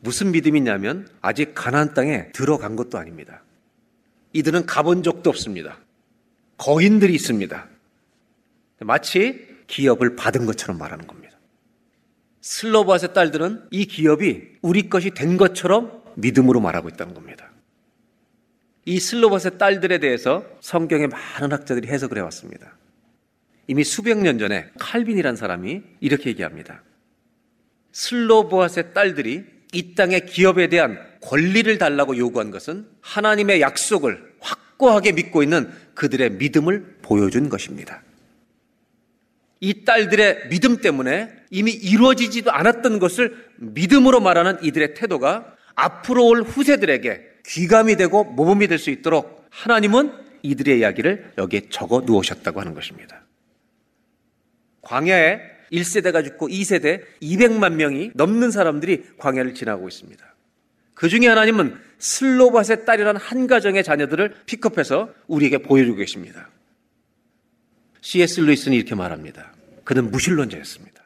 무슨 0.00 0.32
믿음이 0.32 0.58
있냐면 0.58 1.06
아직 1.20 1.52
가나안 1.54 1.92
땅에 1.92 2.32
들어간 2.32 2.76
것도 2.76 2.98
아닙니다. 2.98 3.42
이들은 4.32 4.66
가본 4.66 5.02
적도 5.02 5.28
없습니다. 5.30 5.78
거인들이 6.56 7.14
있습니다. 7.14 7.68
마치 8.80 9.46
기업을 9.66 10.16
받은 10.16 10.46
것처럼 10.46 10.78
말하는 10.78 11.06
겁니다. 11.06 11.38
슬로바스의 12.40 13.12
딸들은 13.12 13.68
이 13.70 13.84
기업이 13.84 14.56
우리 14.62 14.88
것이 14.88 15.10
된 15.10 15.36
것처럼 15.36 16.02
믿음으로 16.14 16.60
말하고 16.60 16.88
있다는 16.88 17.12
겁니다. 17.12 17.49
이 18.84 18.98
슬로바스의 18.98 19.58
딸들에 19.58 19.98
대해서 19.98 20.44
성경의 20.60 21.08
많은 21.08 21.52
학자들이 21.52 21.88
해석을 21.88 22.18
해왔습니다. 22.18 22.76
이미 23.66 23.84
수백 23.84 24.18
년 24.18 24.38
전에 24.38 24.66
칼빈이란 24.78 25.36
사람이 25.36 25.82
이렇게 26.00 26.30
얘기합니다. 26.30 26.82
슬로보아스의 27.92 28.94
딸들이 28.94 29.44
이 29.72 29.94
땅의 29.94 30.26
기업에 30.26 30.68
대한 30.68 30.98
권리를 31.20 31.78
달라고 31.78 32.16
요구한 32.16 32.50
것은 32.50 32.88
하나님의 33.00 33.60
약속을 33.60 34.34
확고하게 34.40 35.12
믿고 35.12 35.42
있는 35.42 35.70
그들의 35.94 36.30
믿음을 36.32 36.96
보여준 37.02 37.48
것입니다. 37.48 38.02
이 39.60 39.84
딸들의 39.84 40.48
믿음 40.48 40.78
때문에 40.78 41.30
이미 41.50 41.70
이루어지지도 41.70 42.50
않았던 42.50 42.98
것을 42.98 43.36
믿음으로 43.58 44.20
말하는 44.20 44.56
이들의 44.62 44.94
태도가 44.94 45.54
앞으로 45.74 46.26
올 46.26 46.42
후세들에게 46.42 47.39
귀감이 47.46 47.96
되고 47.96 48.24
모범이 48.24 48.68
될 48.68 48.78
수 48.78 48.90
있도록 48.90 49.46
하나님은 49.50 50.12
이들의 50.42 50.78
이야기를 50.78 51.32
여기에 51.38 51.68
적어 51.70 52.00
놓으셨다고 52.00 52.60
하는 52.60 52.74
것입니다. 52.74 53.22
광야에 54.82 55.40
1세대가 55.72 56.24
죽고 56.24 56.48
2세대 56.48 57.02
200만 57.22 57.74
명이 57.74 58.12
넘는 58.14 58.50
사람들이 58.50 59.04
광야를 59.18 59.54
지나고 59.54 59.88
있습니다. 59.88 60.24
그 60.94 61.08
중에 61.08 61.28
하나님은 61.28 61.78
슬로바스의 61.98 62.84
딸이라는 62.84 63.20
한 63.20 63.46
가정의 63.46 63.84
자녀들을 63.84 64.34
픽업해서 64.46 65.12
우리에게 65.28 65.58
보여주고 65.58 65.96
계십니다. 65.98 66.48
C.S. 68.00 68.40
루이스는 68.40 68.76
이렇게 68.76 68.94
말합니다. 68.94 69.52
그는 69.84 70.10
무신론자였습니다. 70.10 71.00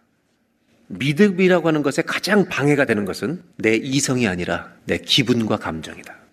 믿음이라고 0.87 1.69
하는 1.69 1.83
것에 1.83 2.03
가장 2.03 2.47
방해가 2.49 2.85
되는 2.85 3.05
것은 3.05 3.43
내 3.57 3.75
이성이 3.75 4.29
아니라 4.29 4.73
내 4.85 4.99
기분과 4.99 5.57
감정이다. 5.57 6.24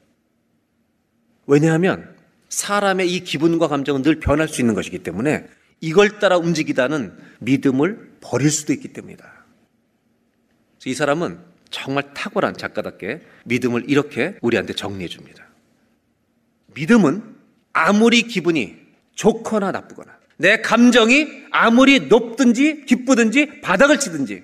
왜냐하면 1.45 2.15
사람의 2.49 3.11
이 3.11 3.23
기분과 3.23 3.67
감정은 3.67 4.01
늘 4.01 4.19
변할 4.19 4.47
수 4.47 4.61
있는 4.61 4.73
것이기 4.73 4.99
때문에 4.99 5.47
이걸 5.79 6.19
따라 6.19 6.37
움직이다는 6.37 7.17
믿음을 7.39 8.11
버릴 8.21 8.51
수도 8.51 8.73
있기 8.73 8.89
때문이다. 8.89 9.45
이 10.85 10.93
사람은 10.93 11.39
정말 11.69 12.13
탁월한 12.13 12.57
작가답게 12.57 13.21
믿음을 13.45 13.85
이렇게 13.87 14.35
우리한테 14.41 14.73
정리해 14.73 15.07
줍니다. 15.07 15.47
믿음은 16.75 17.23
아무리 17.73 18.23
기분이 18.23 18.77
좋거나 19.15 19.71
나쁘거나 19.71 20.11
내 20.37 20.61
감정이 20.61 21.27
아무리 21.51 22.01
높든지 22.07 22.85
기쁘든지 22.85 23.61
바닥을 23.61 23.99
치든지 23.99 24.43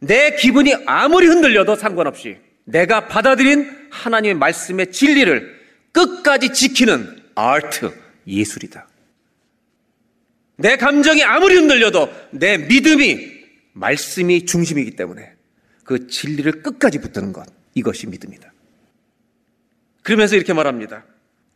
내 0.00 0.34
기분이 0.36 0.74
아무리 0.86 1.26
흔들려도 1.26 1.76
상관없이 1.76 2.38
내가 2.64 3.06
받아들인 3.06 3.70
하나님의 3.90 4.34
말씀의 4.34 4.90
진리를 4.90 5.55
끝까지 5.96 6.52
지키는 6.52 7.22
아트, 7.34 7.90
예술이다. 8.26 8.86
내 10.58 10.76
감정이 10.76 11.22
아무리 11.24 11.54
흔들려도 11.56 12.10
내 12.32 12.58
믿음이 12.58 13.34
말씀이 13.72 14.44
중심이기 14.44 14.90
때문에 14.92 15.32
그 15.84 16.06
진리를 16.06 16.62
끝까지 16.62 16.98
붙드는 16.98 17.32
것, 17.32 17.46
이것이 17.74 18.06
믿음이다. 18.08 18.52
그러면서 20.02 20.36
이렇게 20.36 20.52
말합니다. 20.52 21.04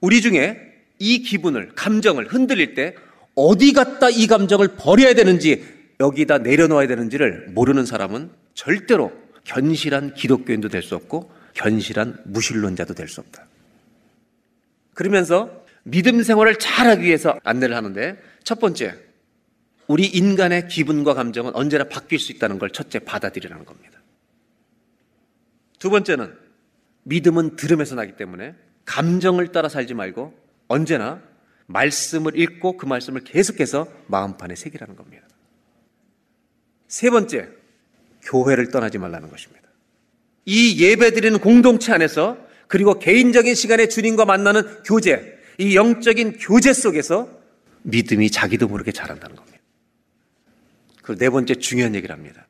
우리 0.00 0.22
중에 0.22 0.59
이 0.98 1.20
기분을, 1.22 1.72
감정을 1.74 2.26
흔들릴 2.33 2.74
때 2.74 2.94
어디 3.35 3.72
갖다 3.72 4.09
이 4.09 4.26
감정을 4.26 4.76
버려야 4.76 5.14
되는지 5.14 5.64
여기다 6.00 6.38
내려놓아야 6.38 6.87
되는지를 6.88 7.48
모르는 7.50 7.85
사람은 7.85 8.31
절대로 8.55 9.12
견실한 9.44 10.14
기독교인도 10.14 10.68
될 10.68 10.83
수 10.83 10.94
없고 10.94 11.31
견실한 11.55 12.22
무신론자도 12.24 12.94
될 12.94 13.09
수 13.09 13.20
없다. 13.20 13.46
그러면서 15.01 15.65
믿음 15.83 16.23
생활을 16.23 16.57
잘하기 16.57 17.05
위해서 17.05 17.41
안내를 17.43 17.75
하는데 17.75 18.19
첫 18.45 18.61
번째, 18.61 18.99
우리 19.87 20.05
인간의 20.05 20.69
기분과 20.69 21.15
감정은 21.15 21.55
언제나 21.55 21.85
바뀔 21.85 22.19
수 22.19 22.33
있다는 22.33 22.59
걸 22.59 22.69
첫째 22.69 22.99
받아들이라는 22.99 23.65
겁니다. 23.65 23.99
두 25.79 25.89
번째는 25.89 26.37
믿음은 27.05 27.57
들음에서 27.57 27.95
나기 27.95 28.15
때문에 28.19 28.55
감정을 28.85 29.53
따라 29.53 29.71
살지 29.71 29.95
말고 29.95 30.39
언제나 30.69 31.23
말씀을 31.65 32.39
읽고 32.39 32.77
그 32.77 32.85
말씀을 32.85 33.25
계속해서 33.25 33.89
마음판에 34.07 34.55
새기라는 34.55 34.97
겁니다. 34.97 35.27
세 36.89 37.09
번째, 37.09 37.49
교회를 38.21 38.71
떠나지 38.71 38.99
말라는 38.99 39.31
것입니다. 39.31 39.67
이 40.45 40.79
예배 40.79 41.13
드리는 41.13 41.39
공동체 41.39 41.91
안에서 41.91 42.50
그리고 42.70 43.00
개인적인 43.00 43.56
시간에 43.56 43.88
주님과 43.88 44.26
만나는 44.26 44.85
교제, 44.85 45.37
이 45.59 45.74
영적인 45.74 46.38
교제 46.38 46.72
속에서 46.72 47.28
믿음이 47.83 48.30
자기도 48.30 48.68
모르게 48.68 48.92
자란다는 48.92 49.35
겁니다. 49.35 49.59
그네 51.02 51.30
번째 51.30 51.56
중요한 51.56 51.96
얘기를 51.96 52.14
합니다. 52.14 52.46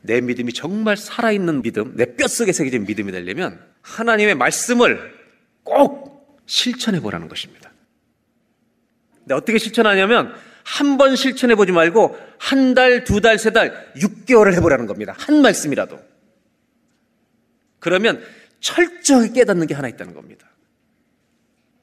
내 0.00 0.22
믿음이 0.22 0.54
정말 0.54 0.96
살아있는 0.96 1.60
믿음, 1.60 1.92
내 1.96 2.16
뼛속에 2.16 2.52
새겨진 2.52 2.86
믿음이 2.86 3.12
되려면 3.12 3.60
하나님의 3.82 4.36
말씀을 4.36 5.12
꼭 5.64 6.40
실천해 6.46 6.98
보라는 7.00 7.28
것입니다. 7.28 7.70
근데 9.18 9.34
어떻게 9.34 9.58
실천하냐면 9.58 10.34
한 10.64 10.96
번 10.96 11.14
실천해 11.14 11.56
보지 11.56 11.72
말고 11.72 12.16
한 12.38 12.72
달, 12.72 13.04
두 13.04 13.20
달, 13.20 13.38
세 13.38 13.50
달, 13.50 13.92
6개월을 13.96 14.54
해보라는 14.54 14.86
겁니다. 14.86 15.14
한 15.18 15.42
말씀이라도. 15.42 16.00
그러면 17.80 18.22
철저히 18.60 19.32
깨닫는 19.32 19.66
게 19.66 19.74
하나 19.74 19.88
있다는 19.88 20.14
겁니다. 20.14 20.46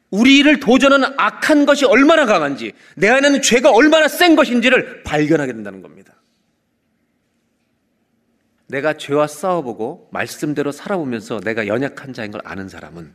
우리를 0.09 0.59
도전하는 0.59 1.09
악한 1.17 1.65
것이 1.65 1.85
얼마나 1.85 2.25
강한지, 2.25 2.71
내 2.95 3.09
안에는 3.09 3.41
죄가 3.41 3.71
얼마나 3.71 4.07
센 4.07 4.35
것인지를 4.35 5.03
발견하게 5.03 5.53
된다는 5.53 5.81
겁니다. 5.81 6.13
내가 8.67 8.97
죄와 8.97 9.27
싸워보고 9.27 10.09
말씀대로 10.11 10.71
살아보면서 10.71 11.39
내가 11.39 11.67
연약한 11.67 12.13
자인 12.13 12.31
걸 12.31 12.41
아는 12.43 12.69
사람은 12.69 13.11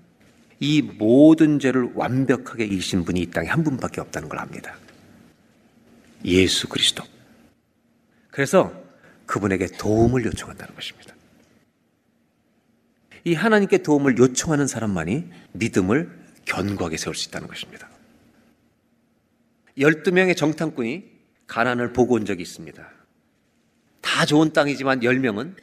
이 0.60 0.80
모든 0.80 1.58
죄를 1.58 1.90
완벽하게 1.94 2.64
이기신 2.64 3.04
분이 3.04 3.20
이 3.20 3.26
땅에 3.30 3.48
한 3.48 3.64
분밖에 3.64 4.00
없다는 4.00 4.28
걸 4.28 4.38
압니다. 4.38 4.76
예수 6.24 6.68
그리스도. 6.68 7.04
그래서 8.30 8.72
그분에게 9.26 9.66
도움을 9.78 10.24
요청한다는 10.24 10.74
것입니다. 10.74 11.11
이 13.24 13.34
하나님께 13.34 13.78
도움을 13.78 14.18
요청하는 14.18 14.66
사람만이 14.66 15.30
믿음을 15.52 16.22
견고하게 16.44 16.96
세울 16.96 17.14
수 17.14 17.28
있다는 17.28 17.48
것입니다. 17.48 17.88
12명의 19.78 20.36
정탐꾼이 20.36 21.04
가난을 21.46 21.92
보고 21.92 22.14
온 22.14 22.24
적이 22.24 22.42
있습니다. 22.42 22.88
다 24.00 24.26
좋은 24.26 24.52
땅이지만 24.52 25.00
10명은 25.00 25.54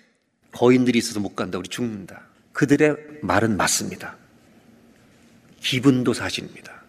거인들이 0.52 0.98
있어서 1.00 1.20
못 1.20 1.36
간다. 1.36 1.58
우리 1.58 1.68
죽는다. 1.68 2.24
그들의 2.54 2.96
말은 3.22 3.58
맞습니다. 3.58 4.18
기분도 5.60 6.14
사실입니다. 6.14 6.82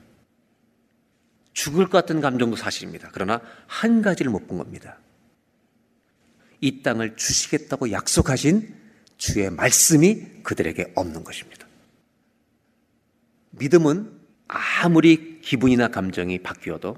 죽을 1.52 1.86
것 1.86 1.98
같은 1.98 2.20
감정도 2.20 2.56
사실입니다. 2.56 3.10
그러나 3.12 3.40
한 3.66 4.00
가지를 4.02 4.30
못 4.30 4.46
본 4.46 4.58
겁니다. 4.58 4.98
이 6.60 6.82
땅을 6.82 7.16
주시겠다고 7.16 7.90
약속하신 7.90 8.74
주의 9.20 9.50
말씀이 9.50 10.42
그들에게 10.42 10.92
없는 10.94 11.24
것입니다. 11.24 11.66
믿음은 13.50 14.18
아무리 14.48 15.40
기분이나 15.42 15.88
감정이 15.88 16.38
바뀌어도 16.38 16.96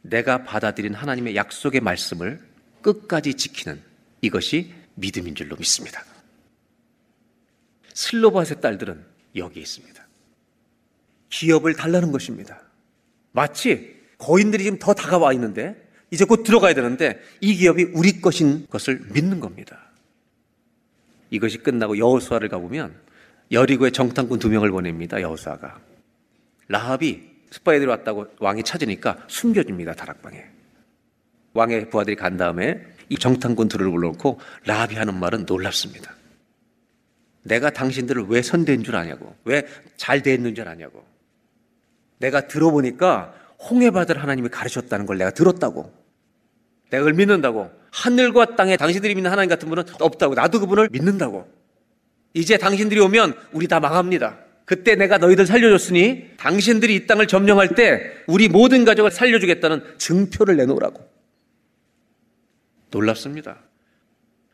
내가 0.00 0.44
받아들인 0.44 0.94
하나님의 0.94 1.36
약속의 1.36 1.82
말씀을 1.82 2.40
끝까지 2.80 3.34
지키는 3.34 3.82
이것이 4.22 4.72
믿음인 4.94 5.34
줄로 5.34 5.56
믿습니다. 5.56 6.02
슬로바스의 7.92 8.62
딸들은 8.62 9.04
여기 9.36 9.60
있습니다. 9.60 10.02
기업을 11.28 11.74
달라는 11.74 12.12
것입니다. 12.12 12.62
마치 13.32 14.00
거인들이 14.16 14.64
지금 14.64 14.78
더 14.78 14.94
다가와 14.94 15.34
있는데 15.34 15.76
이제 16.10 16.24
곧 16.24 16.44
들어가야 16.44 16.72
되는데 16.72 17.20
이 17.42 17.56
기업이 17.56 17.90
우리 17.92 18.22
것인 18.22 18.66
것을 18.68 19.00
믿는 19.12 19.38
겁니다. 19.38 19.79
이것이 21.30 21.58
끝나고 21.58 21.98
여호수아를 21.98 22.48
가보면 22.48 22.94
여리고에 23.52 23.90
정탐꾼 23.90 24.38
두 24.38 24.48
명을 24.48 24.70
보냅니다. 24.70 25.20
여호수아가 25.20 25.80
라합이 26.68 27.30
스파이들이 27.50 27.88
왔다고 27.88 28.26
왕이 28.38 28.62
찾으니까 28.62 29.24
숨겨줍니다. 29.26 29.94
다락방에. 29.94 30.44
왕의 31.54 31.90
부하들이 31.90 32.16
간 32.16 32.36
다음에 32.36 32.80
이 33.08 33.16
정탐꾼 33.16 33.68
둘을 33.68 33.90
불러놓고 33.90 34.38
라합이 34.66 34.94
하는 34.94 35.18
말은 35.18 35.46
놀랍습니다. 35.46 36.14
내가 37.42 37.70
당신들을 37.70 38.26
왜 38.28 38.42
선대인 38.42 38.84
줄 38.84 38.94
아냐고, 38.96 39.34
왜 39.44 39.66
잘 39.96 40.22
대했는 40.22 40.54
줄 40.54 40.68
아냐고. 40.68 41.04
내가 42.18 42.46
들어보니까 42.46 43.34
홍해바다를 43.70 44.22
하나님이 44.22 44.48
가르쳤다는 44.48 45.06
걸 45.06 45.18
내가 45.18 45.30
들었다고. 45.30 45.92
내가 46.90 47.04
그걸 47.04 47.14
믿는다고. 47.14 47.70
하늘과 47.90 48.56
땅에 48.56 48.76
당신들이 48.76 49.14
믿는 49.14 49.30
하나님 49.30 49.48
같은 49.48 49.68
분은 49.68 49.84
없다고. 50.00 50.34
나도 50.34 50.60
그분을 50.60 50.88
믿는다고. 50.90 51.48
이제 52.34 52.56
당신들이 52.56 53.00
오면 53.00 53.34
우리 53.52 53.66
다 53.66 53.80
망합니다. 53.80 54.38
그때 54.64 54.94
내가 54.94 55.18
너희들 55.18 55.46
살려줬으니 55.46 56.36
당신들이 56.36 56.94
이 56.94 57.06
땅을 57.06 57.26
점령할 57.26 57.74
때 57.74 58.12
우리 58.28 58.48
모든 58.48 58.84
가족을 58.84 59.10
살려주겠다는 59.10 59.98
증표를 59.98 60.56
내놓으라고. 60.56 61.08
놀랍습니다. 62.90 63.58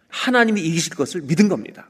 하나님이 0.09 0.63
이기실 0.63 0.95
것을 0.95 1.23
믿은 1.23 1.49
겁니다. 1.49 1.89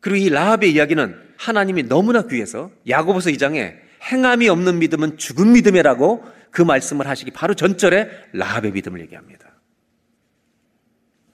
그리고 0.00 0.16
이 0.16 0.28
라합의 0.28 0.72
이야기는 0.72 1.16
하나님이 1.36 1.84
너무나 1.84 2.26
귀해서 2.26 2.70
야고보서 2.88 3.30
2장에 3.30 3.74
행함이 4.10 4.48
없는 4.48 4.78
믿음은 4.78 5.18
죽은 5.18 5.52
믿음이라고 5.52 6.24
그 6.52 6.62
말씀을 6.62 7.08
하시기 7.08 7.32
바로 7.32 7.54
전절에 7.54 8.08
라합의 8.32 8.70
믿음을 8.72 9.00
얘기합니다. 9.00 9.50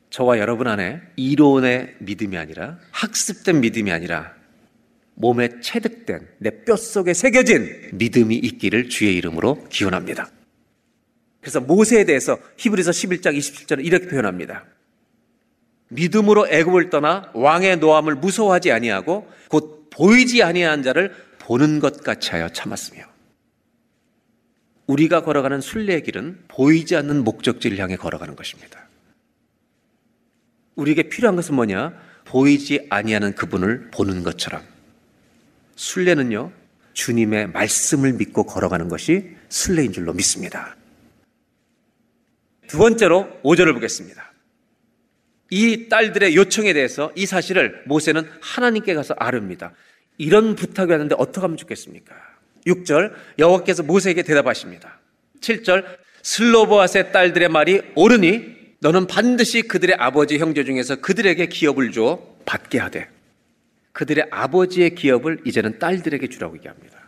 저와 0.09 0.39
여러분 0.39 0.69
안에 0.69 1.03
이론의 1.17 1.97
믿음이 1.99 2.39
아니라 2.39 2.79
학습된 2.93 3.61
믿음이 3.61 3.93
아니라 3.93 4.33
몸에 5.15 5.61
체득된 5.61 6.27
내 6.39 6.65
뼛속에 6.65 7.13
새겨진 7.13 7.91
믿음이 7.93 8.37
있기를 8.37 8.89
주의 8.89 9.15
이름으로 9.17 9.65
기원합니다. 9.69 10.31
그래서 11.41 11.61
모세에 11.61 12.05
대해서 12.05 12.39
히브리서 12.57 12.93
11장 12.93 13.37
27절은 13.37 13.85
이렇게 13.85 14.07
표현합니다. 14.07 14.65
믿음으로 15.89 16.49
애굽을 16.49 16.91
떠나 16.91 17.31
왕의 17.35 17.79
노함을 17.79 18.15
무서워하지 18.15 18.71
아니하고 18.71 19.29
곧 19.49 19.91
보이지 19.91 20.43
아니한 20.43 20.83
자를 20.83 21.15
보는 21.41 21.81
것 21.81 22.05
같이 22.05 22.31
하여 22.31 22.49
참았으며 22.49 23.08
우리가 24.89 25.23
걸어가는 25.23 25.61
순례의 25.61 26.03
길은 26.03 26.45
보이지 26.49 26.97
않는 26.97 27.23
목적지를 27.23 27.79
향해 27.79 27.97
걸어가는 27.97 28.35
것입니다. 28.35 28.89
우리에게 30.75 31.05
필요한 31.05 31.37
것은 31.37 31.55
뭐냐? 31.55 31.93
보이지 32.25 32.87
아니하는 32.89 33.35
그분을 33.35 33.91
보는 33.93 34.23
것처럼. 34.23 34.63
순례는요, 35.77 36.53
주님의 36.95 37.49
말씀을 37.49 38.15
믿고 38.15 38.45
걸어가는 38.45 38.89
것이 38.89 39.37
순례인 39.49 39.93
줄로 39.93 40.13
믿습니다. 40.15 40.75
두 42.67 42.79
번째로 42.79 43.29
5절을 43.45 43.75
보겠습니다. 43.75 44.33
이 45.51 45.89
딸들의 45.89 46.35
요청에 46.35 46.73
대해서 46.73 47.13
이 47.15 47.27
사실을 47.27 47.83
모세는 47.87 48.29
하나님께 48.41 48.95
가서 48.95 49.15
아릅니다. 49.19 49.73
이런 50.17 50.55
부탁이 50.55 50.91
왔는데 50.91 51.15
어떻게 51.19 51.41
하면 51.41 51.57
좋겠습니까? 51.57 52.28
6절 52.67 53.13
여호와께서 53.39 53.83
모세에게 53.83 54.23
대답하십니다. 54.23 55.01
7절 55.41 55.85
슬로보아스의 56.23 57.13
딸들의 57.13 57.49
말이 57.49 57.81
옳으니 57.95 58.57
너는 58.81 59.07
반드시 59.07 59.63
그들의 59.63 59.97
아버지 59.99 60.39
형제 60.39 60.65
중에서 60.65 60.97
그들에게 60.97 61.47
기업을 61.47 61.93
줘 61.93 62.21
받게 62.45 62.79
하되 62.79 63.09
그들의 63.93 64.27
아버지의 64.31 64.95
기업을 64.95 65.41
이제는 65.45 65.79
딸들에게 65.79 66.29
주라고 66.29 66.57
얘기합니다. 66.57 66.99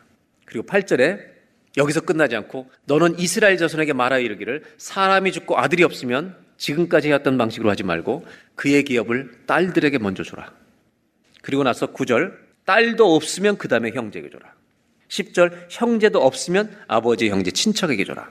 그리고 0.44 0.66
8절에 0.66 1.30
여기서 1.76 2.00
끝나지 2.00 2.34
않고 2.34 2.68
너는 2.86 3.18
이스라엘 3.18 3.56
자손에게 3.56 3.92
말하여 3.92 4.20
이르기를 4.20 4.64
사람이 4.76 5.30
죽고 5.30 5.58
아들이 5.58 5.84
없으면 5.84 6.36
지금까지 6.56 7.08
해왔던 7.08 7.38
방식으로 7.38 7.70
하지 7.70 7.84
말고 7.84 8.26
그의 8.56 8.82
기업을 8.82 9.30
딸들에게 9.46 9.98
먼저 9.98 10.24
줘라. 10.24 10.52
그리고 11.42 11.62
나서 11.62 11.92
9절 11.92 12.36
딸도 12.64 13.14
없으면 13.14 13.56
그 13.56 13.68
다음에 13.68 13.90
형제에게 13.92 14.30
줘라. 14.30 14.52
10절 15.10 15.66
형제도 15.68 16.22
없으면 16.22 16.74
아버지 16.86 17.28
형제 17.28 17.50
친척에게 17.50 18.04
줘라. 18.04 18.30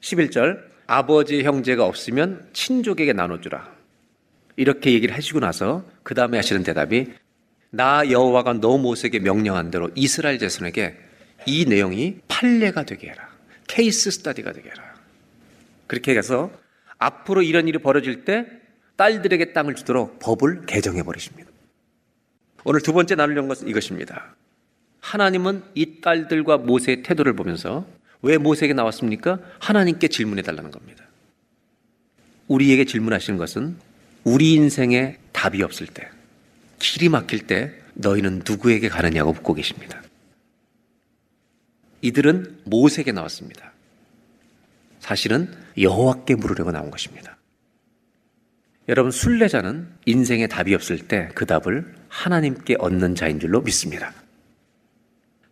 11절 0.00 0.60
아버지 0.86 1.42
형제가 1.42 1.84
없으면 1.84 2.48
친족에게 2.52 3.12
나눠주라. 3.12 3.74
이렇게 4.56 4.92
얘기를 4.92 5.14
하시고 5.14 5.40
나서 5.40 5.84
그 6.02 6.14
다음에 6.14 6.38
하시는 6.38 6.62
대답이 6.62 7.12
나 7.70 8.10
여호와가 8.10 8.54
너 8.54 8.78
모세에게 8.78 9.18
명령한 9.20 9.70
대로 9.70 9.90
이스라엘 9.94 10.38
자손에게 10.38 10.96
이 11.46 11.64
내용이 11.66 12.18
판례가 12.28 12.84
되게 12.84 13.08
해라. 13.08 13.28
케이스 13.68 14.10
스타디가 14.10 14.52
되게 14.52 14.70
해라. 14.70 14.94
그렇게 15.86 16.16
해서 16.16 16.50
앞으로 16.98 17.42
이런 17.42 17.68
일이 17.68 17.78
벌어질 17.78 18.24
때 18.24 18.46
딸들에게 18.96 19.52
땅을 19.52 19.74
주도록 19.74 20.18
법을 20.20 20.66
개정해 20.66 21.02
버리십니다. 21.02 21.50
오늘 22.64 22.80
두 22.80 22.92
번째 22.92 23.14
나누려는 23.14 23.48
것은 23.48 23.68
이것입니다. 23.68 24.34
하나님은 25.06 25.62
이 25.76 26.00
딸들과 26.00 26.58
모세의 26.58 27.04
태도를 27.04 27.34
보면서 27.34 27.86
왜 28.22 28.38
모세에게 28.38 28.74
나왔습니까? 28.74 29.38
하나님께 29.60 30.08
질문해 30.08 30.42
달라는 30.42 30.72
겁니다. 30.72 31.04
우리에게 32.48 32.84
질문하시는 32.84 33.38
것은 33.38 33.76
우리 34.24 34.54
인생에 34.54 35.18
답이 35.30 35.62
없을 35.62 35.86
때, 35.86 36.08
길이 36.80 37.08
막힐 37.08 37.46
때 37.46 37.72
너희는 37.94 38.42
누구에게 38.44 38.88
가느냐고 38.88 39.32
묻고 39.32 39.54
계십니다. 39.54 40.02
이들은 42.02 42.62
모세에게 42.64 43.12
나왔습니다. 43.12 43.72
사실은 44.98 45.52
여호와께 45.78 46.34
물으려고 46.34 46.72
나온 46.72 46.90
것입니다. 46.90 47.36
여러분 48.88 49.12
순례자는 49.12 49.88
인생에 50.04 50.48
답이 50.48 50.74
없을 50.74 50.98
때 50.98 51.28
그 51.34 51.46
답을 51.46 51.94
하나님께 52.08 52.76
얻는 52.80 53.14
자인 53.14 53.38
줄로 53.38 53.60
믿습니다. 53.60 54.12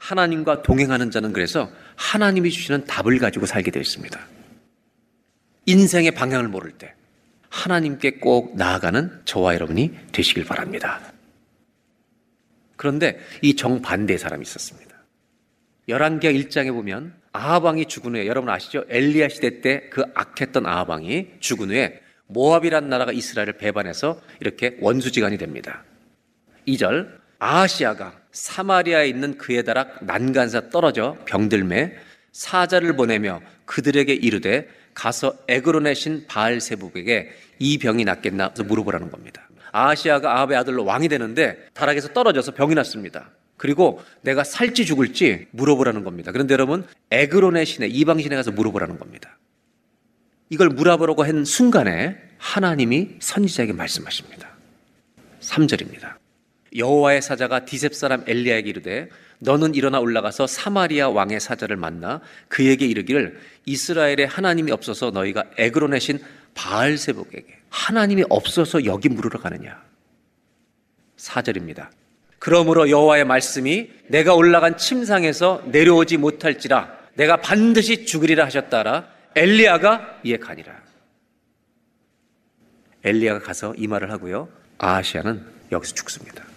하나님과 0.05 0.62
동행하는 0.62 1.11
자는 1.11 1.33
그래서 1.33 1.71
하나님이 1.97 2.51
주시는 2.51 2.85
답을 2.85 3.19
가지고 3.19 3.47
살게 3.47 3.71
되어 3.71 3.81
있습니다. 3.81 4.21
인생의 5.67 6.11
방향을 6.11 6.49
모를 6.49 6.73
때 6.73 6.95
하나님께 7.49 8.19
꼭 8.19 8.55
나아가는 8.57 9.23
저와 9.25 9.55
여러분이 9.55 9.97
되시길 10.12 10.45
바랍니다. 10.45 11.01
그런데 12.77 13.19
이 13.40 13.57
정반대의 13.57 14.19
사람이 14.19 14.43
있었습니다. 14.43 14.95
열왕기하 15.88 16.33
1장에 16.35 16.71
보면 16.73 17.14
아하방이 17.33 17.87
죽은 17.87 18.14
후에 18.14 18.27
여러분 18.27 18.51
아시죠? 18.51 18.85
엘리야 18.88 19.29
시대 19.29 19.61
때 19.61 19.88
그 19.90 20.05
악했던 20.14 20.67
아하방이 20.67 21.29
죽은 21.40 21.71
후에 21.71 22.01
모압이란 22.27 22.90
나라가 22.90 23.12
이스라엘을 23.12 23.55
배반해서 23.55 24.21
이렇게 24.40 24.77
원수지간이 24.81 25.38
됩니다. 25.38 25.83
2절 26.69 27.09
아하시아가 27.38 28.23
사마리아에 28.35 29.09
있는 29.09 29.38
그의 29.38 29.64
다락 29.64 30.05
난간사 30.05 30.68
떨어져 30.68 31.16
병들매 31.25 31.94
사자를 32.33 32.97
보내며 32.97 33.40
그들에게 33.64 34.12
이르되 34.12 34.68
가서 34.92 35.35
에그론의 35.49 35.94
신 35.94 36.25
바알세북에게 36.27 37.33
이 37.61 37.79
병이 37.79 38.05
낫겠나 38.05 38.53
물어보라는 38.66 39.11
겁니다. 39.11 39.49
아하시아가 39.73 40.37
아합의 40.37 40.57
아들로 40.57 40.85
왕이 40.85 41.09
되는데 41.09 41.66
다락에서 41.73 42.12
떨어져서 42.12 42.55
병이 42.55 42.75
났습니다. 42.75 43.31
그리고 43.57 44.03
내가 44.23 44.44
살지 44.44 44.85
죽을지 44.85 45.47
물어보라는 45.53 46.05
겁니다. 46.05 46.33
그런데 46.33 46.53
여러분 46.53 46.87
에그론의 47.11 47.66
신에 47.66 47.87
이방 47.87 48.20
신에 48.20 48.35
가서 48.37 48.51
물어보라는 48.51 48.99
겁니다. 48.99 49.38
이걸 50.51 50.68
물어보라고 50.68 51.25
한 51.25 51.44
순간에 51.44 52.16
하나님이 52.38 53.16
선지자에게 53.20 53.73
말씀하십니다. 53.73 54.49
3절입니다. 55.40 56.23
여호와의 56.74 57.22
사자가 57.22 57.64
디셉 57.64 57.94
사람 57.94 58.24
엘리야에게 58.26 58.68
이르되 58.68 59.08
너는 59.38 59.74
일어나 59.74 60.00
올라가서 60.00 60.46
사마리아 60.46 61.08
왕의 61.08 61.40
사자를 61.40 61.76
만나 61.76 62.20
그에게 62.48 62.87
이르기를 62.87 63.38
이스라엘에 63.66 64.24
하나님이 64.24 64.72
없어서 64.72 65.10
너희가 65.10 65.44
에그론의 65.56 66.00
신 66.00 66.18
바알세복에게 66.54 67.58
하나님이 67.68 68.24
없어서 68.28 68.84
여기 68.84 69.08
물으러 69.08 69.40
가느냐. 69.40 69.82
4절입니다. 71.16 71.88
그러므로 72.38 72.90
여호와의 72.90 73.24
말씀이 73.24 73.90
내가 74.08 74.34
올라간 74.34 74.76
침상에서 74.76 75.62
내려오지 75.66 76.18
못할지라 76.18 76.92
내가 77.14 77.37
반드시 77.38 78.04
죽으리라 78.04 78.44
하셨다라 78.44 79.08
엘리야가 79.34 80.20
이에 80.24 80.37
가니라. 80.37 80.74
엘리야가 83.02 83.40
가서 83.40 83.74
이 83.76 83.87
말을 83.87 84.10
하고요. 84.10 84.48
아하시아는 84.78 85.44
여기서 85.72 85.94
죽습니다. 85.94 86.54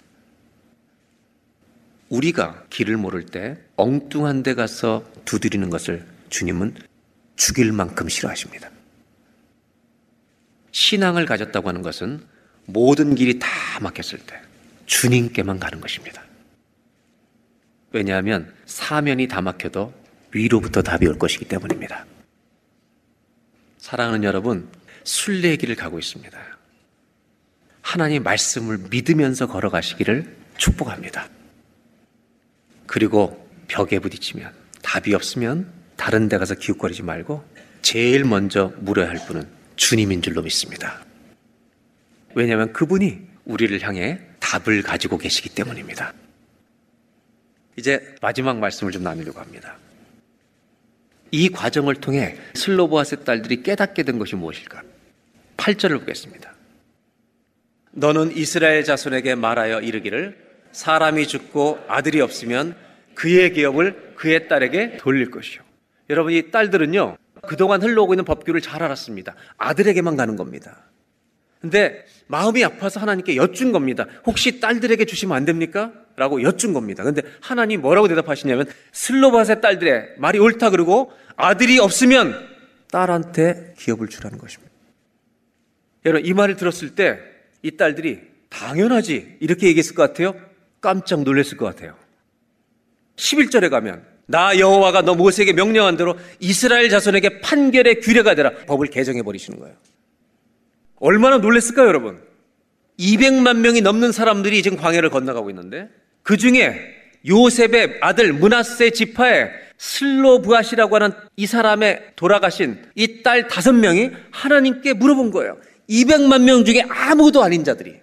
우리가 2.08 2.64
길을 2.70 2.96
모를 2.96 3.24
때 3.26 3.58
엉뚱한 3.76 4.42
데 4.42 4.54
가서 4.54 5.04
두드리는 5.24 5.68
것을 5.70 6.06
주님은 6.30 6.74
죽일 7.36 7.72
만큼 7.72 8.08
싫어하십니다. 8.08 8.70
신앙을 10.72 11.26
가졌다고 11.26 11.68
하는 11.68 11.82
것은 11.82 12.22
모든 12.66 13.14
길이 13.14 13.38
다 13.38 13.48
막혔을 13.80 14.18
때 14.26 14.40
주님께만 14.86 15.58
가는 15.58 15.80
것입니다. 15.80 16.22
왜냐하면 17.92 18.52
사면이 18.66 19.28
다 19.28 19.40
막혀도 19.40 19.92
위로부터 20.32 20.82
답이 20.82 21.06
올 21.06 21.18
것이기 21.18 21.46
때문입니다. 21.46 22.04
사랑하는 23.78 24.24
여러분, 24.24 24.68
순례의 25.04 25.56
길을 25.56 25.76
가고 25.76 25.98
있습니다. 25.98 26.38
하나님 27.80 28.22
말씀을 28.22 28.78
믿으면서 28.90 29.46
걸어가시기를 29.46 30.36
축복합니다. 30.58 31.30
그리고 32.88 33.48
벽에 33.68 34.00
부딪히면 34.00 34.50
답이 34.82 35.14
없으면 35.14 35.70
다른 35.96 36.28
데 36.28 36.38
가서 36.38 36.54
기웃거리지 36.54 37.02
말고 37.02 37.44
제일 37.82 38.24
먼저 38.24 38.72
물어야 38.78 39.08
할 39.08 39.18
분은 39.26 39.46
주님인 39.76 40.22
줄로 40.22 40.42
믿습니다. 40.42 41.04
왜냐하면 42.34 42.72
그분이 42.72 43.20
우리를 43.44 43.80
향해 43.82 44.20
답을 44.40 44.82
가지고 44.82 45.18
계시기 45.18 45.50
때문입니다. 45.50 46.14
이제 47.76 48.14
마지막 48.20 48.58
말씀을 48.58 48.90
좀 48.90 49.02
나누려고 49.02 49.38
합니다. 49.38 49.76
이 51.30 51.50
과정을 51.50 51.96
통해 51.96 52.38
슬로보아스 52.54 53.22
딸들이 53.24 53.62
깨닫게 53.62 54.02
된 54.02 54.18
것이 54.18 54.34
무엇일까? 54.34 54.82
8절을 55.58 56.00
보겠습니다. 56.00 56.54
너는 57.92 58.34
이스라엘 58.34 58.82
자손에게 58.84 59.34
말하여 59.34 59.80
이르기를 59.82 60.47
사람이 60.72 61.26
죽고 61.26 61.78
아들이 61.88 62.20
없으면 62.20 62.74
그의 63.14 63.52
기업을 63.52 64.14
그의 64.16 64.48
딸에게 64.48 64.96
돌릴 64.98 65.30
것이요. 65.30 65.62
여러분 66.10 66.32
이 66.32 66.50
딸들은요 66.50 67.16
그동안 67.46 67.82
흘러오고 67.82 68.14
있는 68.14 68.24
법규를 68.24 68.60
잘 68.60 68.82
알았습니다. 68.82 69.34
아들에게만 69.56 70.16
가는 70.16 70.36
겁니다. 70.36 70.84
근데 71.60 72.04
마음이 72.28 72.64
아파서 72.64 73.00
하나님께 73.00 73.36
여쭌 73.36 73.72
겁니다. 73.72 74.06
혹시 74.26 74.60
딸들에게 74.60 75.04
주시면 75.04 75.36
안 75.36 75.44
됩니까? 75.44 75.92
라고 76.16 76.42
여쭌 76.42 76.72
겁니다. 76.72 77.02
근데 77.02 77.22
하나님 77.40 77.80
뭐라고 77.80 78.06
대답하시냐면 78.06 78.66
슬로바의 78.92 79.60
딸들의 79.60 80.14
말이 80.18 80.38
옳다 80.38 80.70
그러고 80.70 81.12
아들이 81.36 81.78
없으면 81.78 82.48
딸한테 82.90 83.74
기업을 83.78 84.08
주라는 84.08 84.38
것입니다. 84.38 84.72
여러분 86.04 86.26
이 86.26 86.32
말을 86.32 86.56
들었을 86.56 86.94
때 86.94 87.38
이 87.62 87.76
딸들이 87.76 88.20
당연하지 88.48 89.36
이렇게 89.40 89.66
얘기했을 89.68 89.94
것 89.94 90.02
같아요. 90.02 90.34
깜짝 90.80 91.22
놀랐을 91.22 91.56
것 91.56 91.66
같아요. 91.66 91.94
11절에 93.16 93.70
가면 93.70 94.04
나 94.26 94.58
여호와가 94.58 95.02
너 95.02 95.14
모세에게 95.14 95.52
명령한 95.52 95.96
대로 95.96 96.16
이스라엘 96.38 96.88
자손에게 96.90 97.40
판결의 97.40 98.00
규례가 98.00 98.34
되라 98.34 98.50
법을 98.66 98.88
개정해 98.88 99.22
버리시는 99.22 99.58
거예요. 99.58 99.74
얼마나 100.96 101.38
놀랬을까요, 101.38 101.86
여러분? 101.88 102.20
200만 102.98 103.58
명이 103.58 103.80
넘는 103.80 104.12
사람들이 104.12 104.62
지금 104.62 104.76
광야를 104.76 105.10
건너가고 105.10 105.50
있는데 105.50 105.88
그 106.22 106.36
중에 106.36 106.78
요셉의 107.26 107.98
아들 108.00 108.32
문하세 108.32 108.90
지파의 108.90 109.50
슬로브앗이라고 109.78 110.94
하는 110.96 111.12
이 111.36 111.46
사람의 111.46 112.12
돌아가신 112.16 112.82
이 112.96 113.22
딸 113.22 113.46
다섯 113.48 113.72
명이 113.72 114.10
하나님께 114.32 114.94
물어본 114.94 115.30
거예요. 115.30 115.56
200만 115.88 116.42
명 116.42 116.64
중에 116.64 116.82
아무도 116.88 117.42
아닌 117.42 117.64
자들이. 117.64 117.94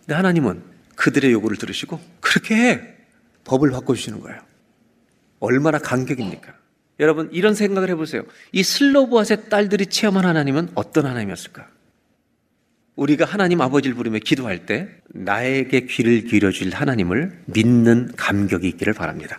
근데 0.00 0.14
하나님은 0.14 0.62
그들의 0.96 1.32
요구를 1.32 1.56
들으시고 1.56 2.00
그렇게 2.20 2.96
법을 3.44 3.70
바꿔주시는 3.70 4.20
거예요. 4.20 4.40
얼마나 5.40 5.78
감격입니까? 5.78 6.54
여러분 6.98 7.28
이런 7.32 7.54
생각을 7.54 7.90
해보세요. 7.90 8.22
이 8.52 8.62
슬로브앗의 8.62 9.48
딸들이 9.50 9.86
체험한 9.86 10.24
하나님은 10.24 10.70
어떤 10.74 11.06
하나님이었을까? 11.06 11.68
우리가 12.96 13.26
하나님 13.26 13.60
아버지를 13.60 13.94
부르며 13.94 14.18
기도할 14.18 14.64
때 14.64 14.88
나에게 15.08 15.80
귀를 15.82 16.24
기울여줄 16.24 16.72
하나님을 16.72 17.42
믿는 17.44 18.12
감격이 18.16 18.66
있기를 18.68 18.94
바랍니다. 18.94 19.38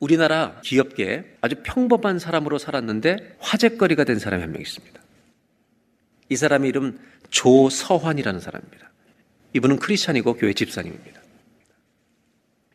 우리나라 0.00 0.60
기업계에 0.62 1.24
아주 1.40 1.56
평범한 1.62 2.18
사람으로 2.18 2.58
살았는데 2.58 3.36
화제거리가 3.38 4.04
된 4.04 4.18
사람이 4.18 4.42
한 4.42 4.52
명 4.52 4.60
있습니다. 4.60 5.00
이 6.30 6.36
사람 6.36 6.64
이름 6.64 6.98
조서환이라는 7.30 8.40
사람입니다. 8.40 8.87
이분은 9.54 9.78
크리스찬이고 9.78 10.34
교회 10.34 10.52
집사님입니다. 10.52 11.20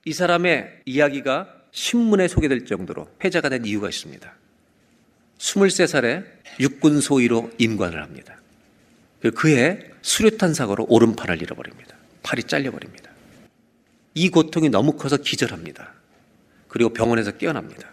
이 0.06 0.14
사람의 0.14 0.82
이야기가 0.86 1.48
신문에 1.72 2.28
소개될 2.28 2.66
정도로 2.66 3.10
회자가 3.24 3.50
된 3.50 3.66
이유가 3.66 3.90
있습니다. 3.90 4.34
23살에 5.38 6.26
육군 6.60 7.02
소위로 7.02 7.52
임관을 7.58 8.02
합니다. 8.02 8.40
그해 9.36 9.80
수류탄 10.02 10.54
사고로 10.54 10.86
오른팔을 10.90 11.42
잃어버립니다. 11.42 11.96
팔이 12.24 12.44
잘려버립니다. 12.44 13.10
이 14.16 14.30
고통이 14.30 14.70
너무 14.70 14.94
커서 14.94 15.18
기절합니다. 15.18 15.94
그리고 16.68 16.92
병원에서 16.92 17.32
깨어납니다. 17.32 17.90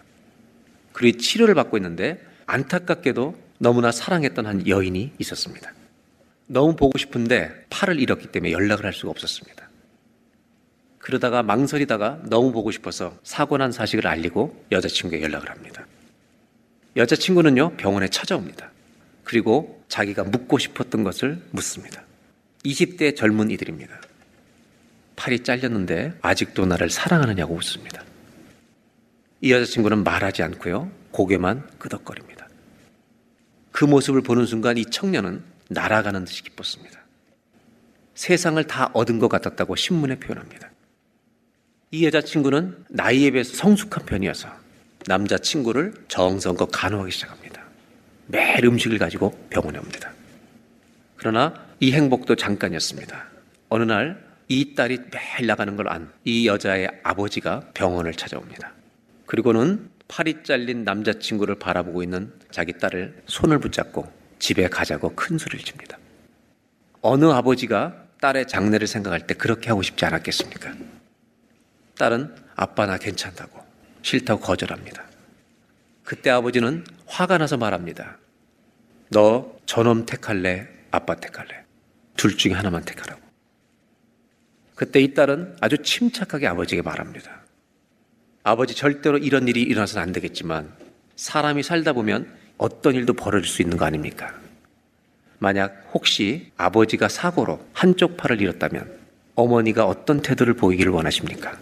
그리고 0.92 1.18
치료를 1.18 1.54
받고 1.54 1.76
있는데 1.78 2.22
안타깝게도 2.46 3.38
너무나 3.58 3.92
사랑했던 3.92 4.46
한 4.46 4.66
여인이 4.66 5.12
있었습니다. 5.18 5.72
너무 6.52 6.74
보고 6.74 6.98
싶은데 6.98 7.64
팔을 7.70 8.00
잃었기 8.00 8.26
때문에 8.32 8.50
연락을 8.50 8.84
할 8.84 8.92
수가 8.92 9.10
없었습니다. 9.10 9.70
그러다가 10.98 11.44
망설이다가 11.44 12.22
너무 12.24 12.50
보고 12.50 12.72
싶어서 12.72 13.16
사고 13.22 13.56
난 13.56 13.70
사실을 13.70 14.08
알리고 14.08 14.64
여자친구에 14.72 15.22
연락을 15.22 15.48
합니다. 15.48 15.86
여자친구는요, 16.96 17.76
병원에 17.76 18.08
찾아옵니다. 18.08 18.72
그리고 19.22 19.80
자기가 19.86 20.24
묻고 20.24 20.58
싶었던 20.58 21.04
것을 21.04 21.40
묻습니다. 21.52 22.02
20대 22.64 23.14
젊은 23.14 23.52
이들입니다. 23.52 24.00
팔이 25.14 25.44
잘렸는데 25.44 26.14
아직도 26.20 26.66
나를 26.66 26.90
사랑하느냐고 26.90 27.54
묻습니다. 27.54 28.02
이 29.40 29.52
여자친구는 29.52 30.02
말하지 30.02 30.42
않고요. 30.42 30.90
고개만 31.12 31.68
끄덕거립니다. 31.78 32.48
그 33.70 33.84
모습을 33.84 34.22
보는 34.22 34.46
순간 34.46 34.76
이 34.78 34.84
청년은 34.84 35.49
날아가는 35.70 36.24
듯이 36.24 36.42
기뻤습니다. 36.42 37.00
세상을 38.14 38.62
다 38.66 38.90
얻은 38.92 39.18
것 39.18 39.28
같았다고 39.28 39.76
신문에 39.76 40.16
표현합니다. 40.16 40.70
이 41.92 42.04
여자친구는 42.04 42.84
나이에 42.90 43.30
비해서 43.30 43.56
성숙한 43.56 44.04
편이어서 44.04 44.48
남자친구를 45.06 45.94
정성껏 46.08 46.68
간호하기 46.70 47.10
시작합니다. 47.10 47.62
매일 48.26 48.64
음식을 48.66 48.98
가지고 48.98 49.30
병원에 49.50 49.78
옵니다. 49.78 50.12
그러나 51.16 51.54
이 51.80 51.92
행복도 51.92 52.36
잠깐이었습니다. 52.36 53.24
어느 53.68 53.84
날 53.84 54.30
이 54.52 54.74
딸이 54.74 54.98
매일 55.12 55.46
나가는 55.46 55.76
걸 55.76 55.86
안 55.88 56.10
이 56.24 56.48
여자의 56.48 56.88
아버지가 57.04 57.70
병원을 57.72 58.14
찾아옵니다. 58.14 58.72
그리고는 59.26 59.88
팔이 60.08 60.42
잘린 60.42 60.82
남자친구를 60.82 61.54
바라보고 61.60 62.02
있는 62.02 62.32
자기 62.50 62.72
딸을 62.76 63.22
손을 63.26 63.60
붙잡고 63.60 64.12
집에 64.40 64.68
가자고 64.68 65.14
큰 65.14 65.38
소리를 65.38 65.64
칩니다. 65.64 65.98
어느 67.02 67.26
아버지가 67.26 68.06
딸의 68.20 68.48
장례를 68.48 68.86
생각할 68.88 69.26
때 69.26 69.34
그렇게 69.34 69.68
하고 69.68 69.82
싶지 69.82 70.04
않았겠습니까? 70.04 70.74
딸은 71.96 72.34
아빠 72.56 72.86
나 72.86 72.98
괜찮다고 72.98 73.64
싫다고 74.02 74.40
거절합니다. 74.40 75.04
그때 76.02 76.30
아버지는 76.30 76.84
화가 77.06 77.38
나서 77.38 77.56
말합니다. 77.56 78.18
너 79.10 79.56
저놈 79.66 80.06
택할래? 80.06 80.66
아빠 80.90 81.14
택할래? 81.14 81.64
둘 82.16 82.36
중에 82.36 82.52
하나만 82.52 82.84
택하라고. 82.84 83.20
그때 84.74 85.00
이 85.00 85.14
딸은 85.14 85.56
아주 85.60 85.78
침착하게 85.78 86.46
아버지에게 86.46 86.82
말합니다. 86.82 87.42
아버지 88.42 88.74
절대로 88.74 89.18
이런 89.18 89.46
일이 89.48 89.62
일어나서는 89.62 90.02
안 90.02 90.12
되겠지만 90.12 90.72
사람이 91.16 91.62
살다 91.62 91.92
보면 91.92 92.39
어떤 92.60 92.94
일도 92.94 93.14
벌어질 93.14 93.48
수 93.48 93.62
있는 93.62 93.78
거 93.78 93.86
아닙니까? 93.86 94.34
만약 95.38 95.90
혹시 95.94 96.52
아버지가 96.58 97.08
사고로 97.08 97.66
한쪽 97.72 98.18
팔을 98.18 98.42
잃었다면 98.42 98.98
어머니가 99.34 99.86
어떤 99.86 100.20
태도를 100.20 100.52
보이기를 100.54 100.92
원하십니까? 100.92 101.58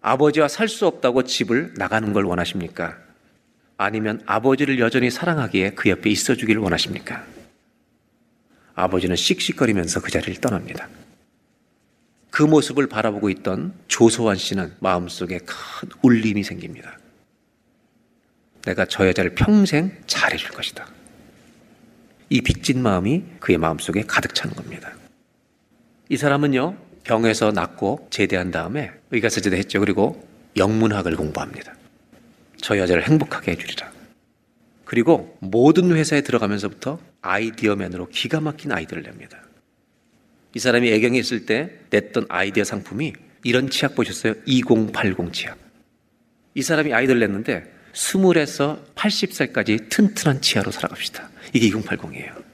아버지와 0.00 0.48
살 0.48 0.66
수 0.68 0.86
없다고 0.86 1.24
집을 1.24 1.74
나가는 1.76 2.10
걸 2.14 2.24
원하십니까? 2.24 2.96
아니면 3.76 4.22
아버지를 4.24 4.78
여전히 4.78 5.10
사랑하기에 5.10 5.72
그 5.72 5.90
옆에 5.90 6.08
있어 6.08 6.34
주기를 6.34 6.62
원하십니까? 6.62 7.22
아버지는 8.74 9.14
씩씩거리면서 9.14 10.00
그 10.00 10.10
자리를 10.10 10.40
떠납니다. 10.40 10.88
그 12.30 12.42
모습을 12.42 12.86
바라보고 12.86 13.28
있던 13.28 13.74
조소환 13.88 14.36
씨는 14.36 14.72
마음속에 14.80 15.38
큰 15.38 15.90
울림이 16.00 16.42
생깁니다. 16.42 16.98
내가 18.64 18.86
저 18.86 19.06
여자를 19.06 19.34
평생 19.34 19.92
잘해줄 20.06 20.50
것이다. 20.50 20.86
이 22.30 22.40
빚진 22.40 22.82
마음이 22.82 23.24
그의 23.40 23.58
마음속에 23.58 24.02
가득 24.06 24.34
차는 24.34 24.54
겁니다. 24.54 24.92
이 26.08 26.16
사람은요, 26.16 26.76
병에서 27.04 27.52
낫고 27.52 28.08
제대한 28.10 28.50
다음에 28.50 28.90
의가서제도 29.10 29.56
했죠. 29.56 29.80
그리고 29.80 30.26
영문학을 30.56 31.16
공부합니다. 31.16 31.74
저 32.60 32.78
여자를 32.78 33.06
행복하게 33.06 33.52
해주리라. 33.52 33.92
그리고 34.84 35.36
모든 35.40 35.94
회사에 35.94 36.22
들어가면서부터 36.22 36.98
아이디어맨으로 37.20 38.08
기가 38.08 38.40
막힌 38.40 38.72
아이디어를 38.72 39.02
냅니다. 39.02 39.42
이 40.54 40.58
사람이 40.58 40.90
애경에 40.92 41.18
있을 41.18 41.46
때 41.46 41.80
냈던 41.90 42.26
아이디어 42.28 42.64
상품이 42.64 43.12
이런 43.42 43.68
치약 43.68 43.94
보셨어요? 43.94 44.34
2080 44.46 45.32
치약. 45.32 45.58
이 46.54 46.62
사람이 46.62 46.94
아이디어를 46.94 47.20
냈는데 47.20 47.73
20에서 47.94 48.84
80살까지 48.94 49.88
튼튼한 49.88 50.40
치아로 50.40 50.70
살아갑시다. 50.70 51.30
이게 51.52 51.70
2080이에요. 51.70 52.44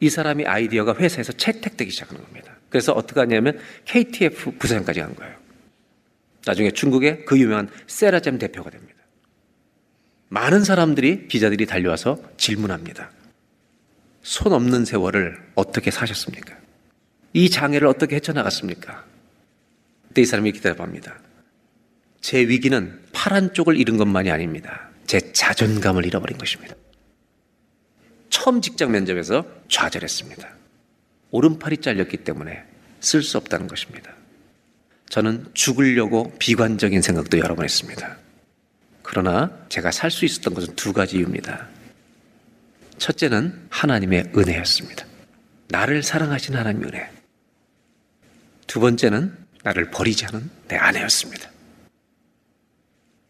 이 0.00 0.08
사람이 0.08 0.46
아이디어가 0.46 0.94
회사에서 0.96 1.32
채택되기 1.32 1.90
시작하는 1.90 2.22
겁니다. 2.22 2.56
그래서 2.68 2.92
어떻게 2.92 3.20
하냐면 3.20 3.58
KTF 3.84 4.52
부사장까지 4.58 5.00
간 5.00 5.14
거예요. 5.16 5.36
나중에 6.46 6.70
중국의 6.70 7.24
그 7.24 7.38
유명한 7.38 7.68
세라젬 7.86 8.38
대표가 8.38 8.70
됩니다. 8.70 8.94
많은 10.28 10.62
사람들이 10.62 11.26
기자들이 11.28 11.66
달려와서 11.66 12.18
질문합니다. 12.36 13.10
손 14.22 14.52
없는 14.52 14.84
세월을 14.84 15.38
어떻게 15.54 15.90
사셨습니까? 15.90 16.56
이 17.32 17.50
장애를 17.50 17.88
어떻게 17.88 18.16
헤쳐나갔습니까? 18.16 19.04
그때 20.08 20.22
이 20.22 20.24
사람이 20.24 20.52
기대합니다. 20.52 21.18
제 22.20 22.40
위기는 22.40 23.00
파란 23.12 23.54
쪽을 23.54 23.76
잃은 23.76 23.96
것만이 23.96 24.30
아닙니다. 24.30 24.88
제 25.06 25.32
자존감을 25.32 26.04
잃어버린 26.04 26.36
것입니다. 26.38 26.74
처음 28.30 28.60
직장 28.60 28.90
면접에서 28.92 29.46
좌절했습니다. 29.68 30.48
오른팔이 31.30 31.78
잘렸기 31.78 32.18
때문에 32.18 32.62
쓸 33.00 33.22
수 33.22 33.38
없다는 33.38 33.68
것입니다. 33.68 34.12
저는 35.08 35.50
죽으려고 35.54 36.32
비관적인 36.38 37.00
생각도 37.00 37.38
여러 37.38 37.54
번 37.54 37.64
했습니다. 37.64 38.18
그러나 39.02 39.50
제가 39.70 39.90
살 39.90 40.10
수 40.10 40.24
있었던 40.26 40.52
것은 40.52 40.76
두 40.76 40.92
가지 40.92 41.16
이유입니다. 41.16 41.66
첫째는 42.98 43.68
하나님의 43.70 44.32
은혜였습니다. 44.36 45.06
나를 45.68 46.02
사랑하신 46.02 46.56
하나님의 46.56 46.88
은혜. 46.88 47.10
두 48.66 48.80
번째는 48.80 49.34
나를 49.62 49.90
버리지 49.90 50.26
않은 50.26 50.50
내 50.68 50.76
아내였습니다. 50.76 51.50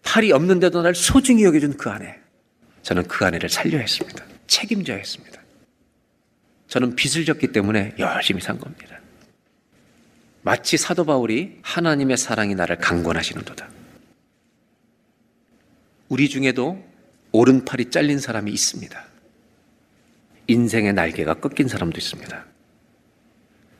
팔이 0.08 0.32
없는데도 0.32 0.80
날 0.80 0.94
소중히 0.94 1.44
여겨준 1.44 1.76
그 1.76 1.90
아내. 1.90 2.18
저는 2.82 3.06
그 3.08 3.26
아내를 3.26 3.50
살려야 3.50 3.82
했습니다. 3.82 4.24
책임져야 4.46 4.96
했습니다. 4.96 5.38
저는 6.66 6.96
빚을 6.96 7.26
졌기 7.26 7.48
때문에 7.48 7.94
열심히 7.98 8.40
산 8.40 8.58
겁니다. 8.58 8.98
마치 10.40 10.78
사도 10.78 11.04
바울이 11.04 11.58
하나님의 11.60 12.16
사랑이 12.16 12.54
나를 12.54 12.78
강권하시는도다. 12.78 13.68
우리 16.08 16.30
중에도 16.30 16.82
오른팔이 17.32 17.90
잘린 17.90 18.18
사람이 18.18 18.50
있습니다. 18.50 19.04
인생의 20.46 20.94
날개가 20.94 21.34
꺾인 21.34 21.68
사람도 21.68 21.98
있습니다. 21.98 22.46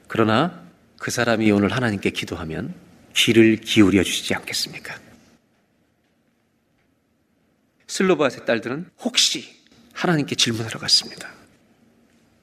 그러나 0.09 0.63
그 0.99 1.11
사람이 1.11 1.51
오늘 1.53 1.73
하나님께 1.73 2.11
기도하면 2.11 2.75
귀를 3.15 3.57
기울여 3.57 4.03
주시지 4.03 4.35
않겠습니까? 4.35 5.08
슬로바스의 7.89 8.47
딸들은 8.47 8.91
혹시 9.01 9.57
하나님께 9.93 10.37
질문하러 10.37 10.79
갔습니다. 10.79 11.29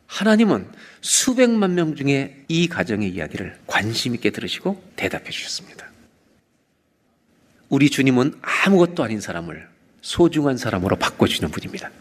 하나님은 0.08 0.70
수백만 1.02 1.76
명 1.76 1.96
중에 1.96 2.46
이 2.48 2.68
가정의 2.68 3.10
이야기를 3.10 3.58
관심 3.68 4.16
있게 4.16 4.32
들으시고 4.32 4.92
대답해 4.96 5.30
주셨습니다. 5.30 5.90
우리 7.70 7.90
주님은 7.90 8.40
아무것도 8.42 9.04
아닌 9.04 9.20
사람을 9.20 9.68
소중한 10.02 10.58
사람으로 10.58 10.98
바꿔주는 10.98 11.50
분입니다. 11.50 11.92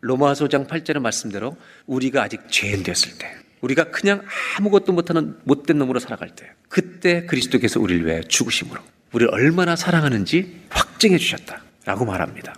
로마서 0.00 0.48
장 0.48 0.66
8절의 0.66 1.00
말씀대로 1.00 1.56
우리가 1.86 2.22
아직 2.22 2.40
죄인 2.50 2.82
되었을 2.82 3.18
때, 3.18 3.34
우리가 3.60 3.90
그냥 3.90 4.24
아무것도 4.56 4.92
못하는 4.92 5.38
못된 5.44 5.78
놈으로 5.78 5.98
살아갈 5.98 6.34
때, 6.34 6.52
그때 6.68 7.26
그리스도께서 7.26 7.80
우리를 7.80 8.06
위해 8.06 8.22
죽으심으로 8.22 8.80
우리를 9.12 9.32
얼마나 9.32 9.76
사랑하는지 9.76 10.62
확증해 10.70 11.18
주셨다라고 11.18 12.04
말합니다. 12.04 12.54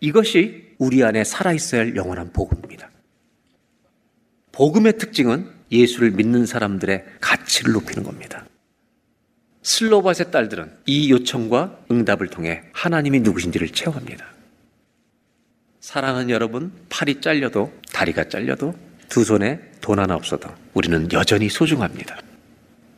이것이 0.00 0.74
우리 0.78 1.02
안에 1.04 1.24
살아있어야 1.24 1.80
할 1.80 1.96
영원한 1.96 2.32
복음입니다. 2.32 2.90
복음의 4.52 4.98
특징은 4.98 5.50
예수를 5.72 6.12
믿는 6.12 6.46
사람들의 6.46 7.04
가치를 7.20 7.72
높이는 7.72 8.04
겁니다. 8.04 8.44
슬로바스의 9.62 10.30
딸들은 10.30 10.70
이 10.86 11.10
요청과 11.10 11.86
응답을 11.90 12.28
통해 12.28 12.62
하나님이 12.72 13.20
누구신지를 13.20 13.70
체험합니다. 13.70 14.26
사랑하는 15.80 16.30
여러분, 16.30 16.72
팔이 16.90 17.20
잘려도 17.20 17.72
다리가 17.92 18.28
잘려도 18.28 18.74
두 19.08 19.24
손에 19.24 19.60
돈 19.80 19.98
하나 19.98 20.14
없어도 20.14 20.48
우리는 20.74 21.10
여전히 21.12 21.48
소중합니다. 21.48 22.18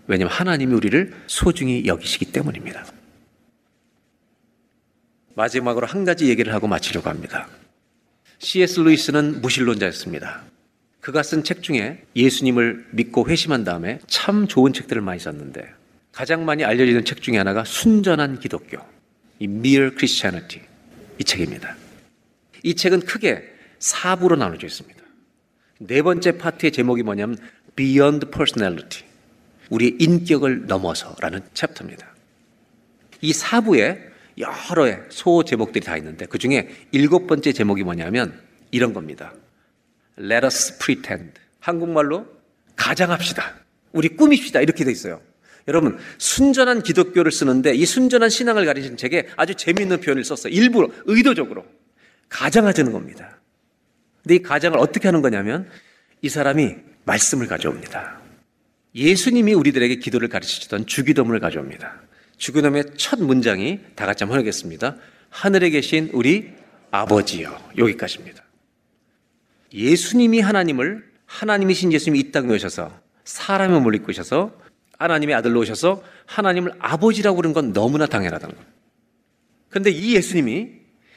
왜냐하면 0.07 0.33
하나님이 0.33 0.75
우리를 0.75 1.13
소중히 1.27 1.87
여기시기 1.87 2.27
때문입니다. 2.27 2.87
마지막으로 5.35 5.87
한 5.87 6.05
가지 6.05 6.29
얘기를 6.29 6.53
하고 6.55 6.67
마치려고 6.67 7.11
합니다. 7.11 7.49
C.S. 8.39 8.81
루이스는 8.81 9.41
무신론자였습니다. 9.43 10.43
그가 11.01 11.23
쓴 11.23 11.45
책 11.45 11.63
중에 11.63 12.05
예수님을 12.17 12.87
믿고 12.91 13.29
회심한 13.29 13.65
다음에 13.65 14.01
참 14.07 14.49
좋은 14.49 14.73
책들을 14.73 15.01
많이 15.03 15.21
썼는데 15.21 15.65
가장 16.11 16.45
많이 16.45 16.65
알려지는 16.65 17.05
책 17.05 17.23
중에 17.23 17.37
하나가 17.37 17.65
순전한 17.65 18.41
기독교, 18.41 18.79
이 19.39 19.45
Mere 19.45 19.91
Christianity 19.91 20.67
이 21.19 21.25
책입니다. 21.25 21.77
이 22.63 22.75
책은 22.75 23.01
크게 23.01 23.45
4부로 23.79 24.37
나눠져 24.37 24.67
있습니다. 24.67 25.01
네 25.79 26.03
번째 26.03 26.39
파트의 26.39 26.73
제목이 26.73 27.03
뭐냐면 27.03 27.37
Beyond 27.77 28.31
Personality, 28.31 29.05
우리의 29.71 29.97
인격을 29.99 30.67
넘어서라는 30.67 31.41
챕터입니다. 31.55 32.07
이 33.21 33.33
4부에 33.33 33.99
여러의 34.39 35.01
소 35.09 35.45
제목들이 35.45 35.85
다 35.85 35.97
있는데 35.97 36.27
그 36.27 36.39
중에 36.39 36.69
일곱 36.93 37.27
번째 37.27 37.53
제목이 37.53 37.83
뭐냐면 37.83 38.39
이런 38.71 38.93
겁니다. 38.93 39.33
Let 40.19 40.45
us 40.45 40.79
pretend. 40.79 41.33
한국말로 41.61 42.27
가장합시다. 42.77 43.55
우리 43.93 44.09
꾸밉시다. 44.09 44.61
이렇게 44.61 44.85
돼 44.85 44.93
있어요. 44.93 45.21
여러분, 45.69 45.99
순전한 46.19 46.83
기독교를 46.83 47.33
쓰는데 47.33 47.75
이 47.75 47.85
순전한 47.85 48.31
신앙을 48.31 48.67
가리신 48.67 48.97
책에 48.97 49.29
아주 49.37 49.55
재미있는 49.55 50.01
표현을 50.01 50.23
썼어요. 50.23 50.53
일부러, 50.53 50.89
의도적으로. 51.07 51.65
가장하자는 52.29 52.93
겁니다. 52.93 53.41
근데 54.23 54.37
이 54.37 54.43
가장을 54.43 54.79
어떻게 54.79 55.09
하는 55.09 55.23
거냐면 55.23 55.69
이 56.23 56.29
사람이 56.29 56.77
말씀을 57.05 57.47
가져옵니다. 57.47 58.26
예수님이 58.97 59.53
우리들에게 59.53 59.97
기도를 59.97 60.29
가르치시던 60.29 60.87
주기도문을 60.87 61.39
가져옵니다. 61.39 62.01
주기도문의 62.39 62.85
첫 62.97 63.21
문장이 63.21 63.81
다 63.95 64.07
같이 64.07 64.25
한번 64.25 64.39
하겠습니다. 64.39 64.97
하늘에 65.29 65.69
계신 65.69 66.09
우리 66.15 66.51
아버지요. 66.91 67.57
여기까지입니다. 67.77 68.43
예수님이 69.75 70.41
하나님을 70.41 71.05
하나님이신 71.27 71.93
예수님이 71.93 72.21
이 72.21 72.33
땅에 72.33 72.53
오셔서 72.55 72.91
몸을 73.69 73.95
입고 73.97 74.11
오셔서 74.11 74.59
하나님의 74.99 75.35
아들로 75.35 75.61
오셔서 75.61 76.03
하나님을 76.25 76.73
아버지라고 76.79 77.37
부른 77.37 77.53
건 77.53 77.75
너무나 77.75 78.07
당연하다는 78.07 78.55
거예요. 78.55 78.71
그런데 79.69 79.91
이 79.91 80.15
예수님이 80.15 80.71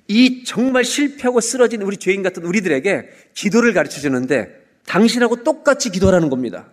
이 0.09 0.43
정말 0.43 0.83
실패하고 0.83 1.39
쓰러진 1.39 1.81
우리 1.83 1.95
죄인 1.95 2.23
같은 2.23 2.43
우리들에게 2.43 3.09
기도를 3.35 3.73
가르쳐 3.73 4.01
주는데 4.01 4.49
당신하고 4.85 5.43
똑같이 5.43 5.91
기도하라는 5.91 6.29
겁니다. 6.29 6.67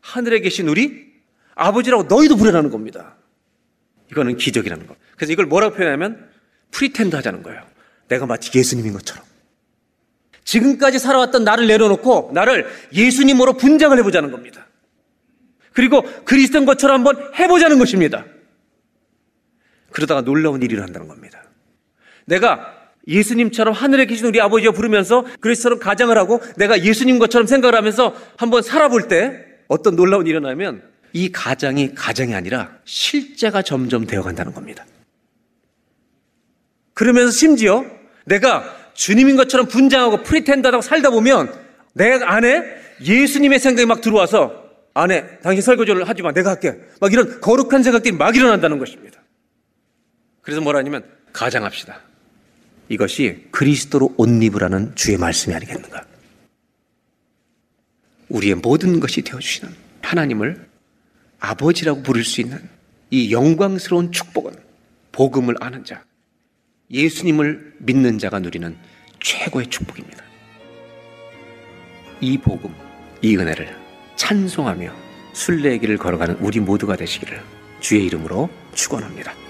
하늘에 0.00 0.40
계신 0.40 0.68
우리 0.68 1.10
아버지라고 1.54 2.04
너희도 2.04 2.36
부르라는 2.36 2.70
겁니다. 2.70 3.16
이거는 4.10 4.36
기적이라는 4.36 4.86
거. 4.86 4.96
그래서 5.16 5.32
이걸 5.32 5.46
뭐라고 5.46 5.76
표현하면 5.76 6.28
pretend 6.70 7.14
하자는 7.16 7.42
거예요. 7.42 7.62
내가 8.08 8.26
마치 8.26 8.56
예수님인 8.56 8.92
것처럼. 8.92 9.24
지금까지 10.44 10.98
살아왔던 10.98 11.44
나를 11.44 11.66
내려놓고 11.66 12.30
나를 12.34 12.66
예수님으로 12.92 13.54
분장을 13.54 13.96
해보자는 13.98 14.30
겁니다. 14.30 14.66
그리고 15.72 16.02
그리스도인 16.24 16.64
것처럼 16.64 17.06
한번 17.06 17.32
해보자는 17.38 17.78
것입니다. 17.78 18.24
그러다가 19.92 20.22
놀라운 20.22 20.62
일을 20.62 20.82
한다는 20.82 21.06
겁니다. 21.06 21.42
내가 22.24 22.76
예수님처럼 23.06 23.74
하늘에 23.74 24.06
계신 24.06 24.26
우리 24.26 24.40
아버지와 24.40 24.72
부르면서 24.72 25.24
그리스도처럼 25.40 25.78
가장을 25.78 26.16
하고 26.16 26.40
내가 26.56 26.82
예수님 26.82 27.18
것처럼 27.18 27.46
생각을 27.46 27.76
하면서 27.76 28.14
한번 28.36 28.62
살아볼 28.62 29.08
때 29.08 29.49
어떤 29.70 29.94
놀라운 29.94 30.26
일이 30.26 30.30
일어나면 30.30 30.82
이 31.12 31.30
가장이 31.30 31.94
가장이 31.94 32.34
아니라 32.34 32.76
실제가 32.84 33.62
점점 33.62 34.04
되어 34.04 34.20
간다는 34.20 34.52
겁니다. 34.52 34.84
그러면서 36.92 37.30
심지어 37.30 37.84
내가 38.26 38.64
주님인 38.94 39.36
것처럼 39.36 39.68
분장하고 39.68 40.24
프리텐더하고 40.24 40.82
살다 40.82 41.10
보면 41.10 41.54
내 41.94 42.14
안에 42.14 42.64
예수님의 43.00 43.60
생각이 43.60 43.86
막 43.86 44.00
들어와서 44.00 44.64
안에 44.92 45.38
당신 45.38 45.62
설거지를 45.62 46.08
하지 46.08 46.22
마 46.22 46.32
내가 46.32 46.50
할게 46.50 46.76
막 47.00 47.12
이런 47.12 47.40
거룩한 47.40 47.84
생각들이 47.84 48.16
막 48.16 48.34
일어난다는 48.34 48.80
것입니다. 48.80 49.22
그래서 50.42 50.60
뭐라 50.60 50.80
하냐면 50.80 51.04
가장합시다. 51.32 52.00
이것이 52.88 53.46
그리스도로 53.52 54.14
옷 54.16 54.28
입으라는 54.28 54.96
주의 54.96 55.16
말씀이 55.16 55.54
아니겠는가? 55.54 56.09
우리의 58.30 58.56
모든 58.56 59.00
것이 59.00 59.22
되어주시는 59.22 59.74
하나님을 60.02 60.68
아버지라고 61.38 62.02
부를 62.02 62.24
수 62.24 62.40
있는 62.40 62.58
이 63.10 63.32
영광스러운 63.32 64.12
축복은 64.12 64.52
복음을 65.12 65.56
아는 65.60 65.84
자, 65.84 66.04
예수님을 66.90 67.74
믿는 67.78 68.18
자가 68.18 68.38
누리는 68.38 68.76
최고의 69.20 69.66
축복입니다. 69.68 70.24
이 72.20 72.38
복음, 72.38 72.74
이 73.22 73.36
은혜를 73.36 73.76
찬송하며 74.16 74.92
순례의 75.32 75.78
길을 75.80 75.98
걸어가는 75.98 76.36
우리 76.40 76.60
모두가 76.60 76.96
되시기를 76.96 77.40
주의 77.80 78.04
이름으로 78.06 78.50
축원합니다. 78.74 79.49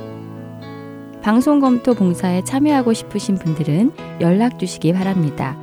방송 1.21 1.59
검토 1.59 1.93
봉사에 1.93 2.43
참여하고 2.43 2.93
싶으신 2.93 3.35
분들은 3.35 3.91
연락 4.21 4.57
주시기 4.57 4.93
바랍니다. 4.93 5.55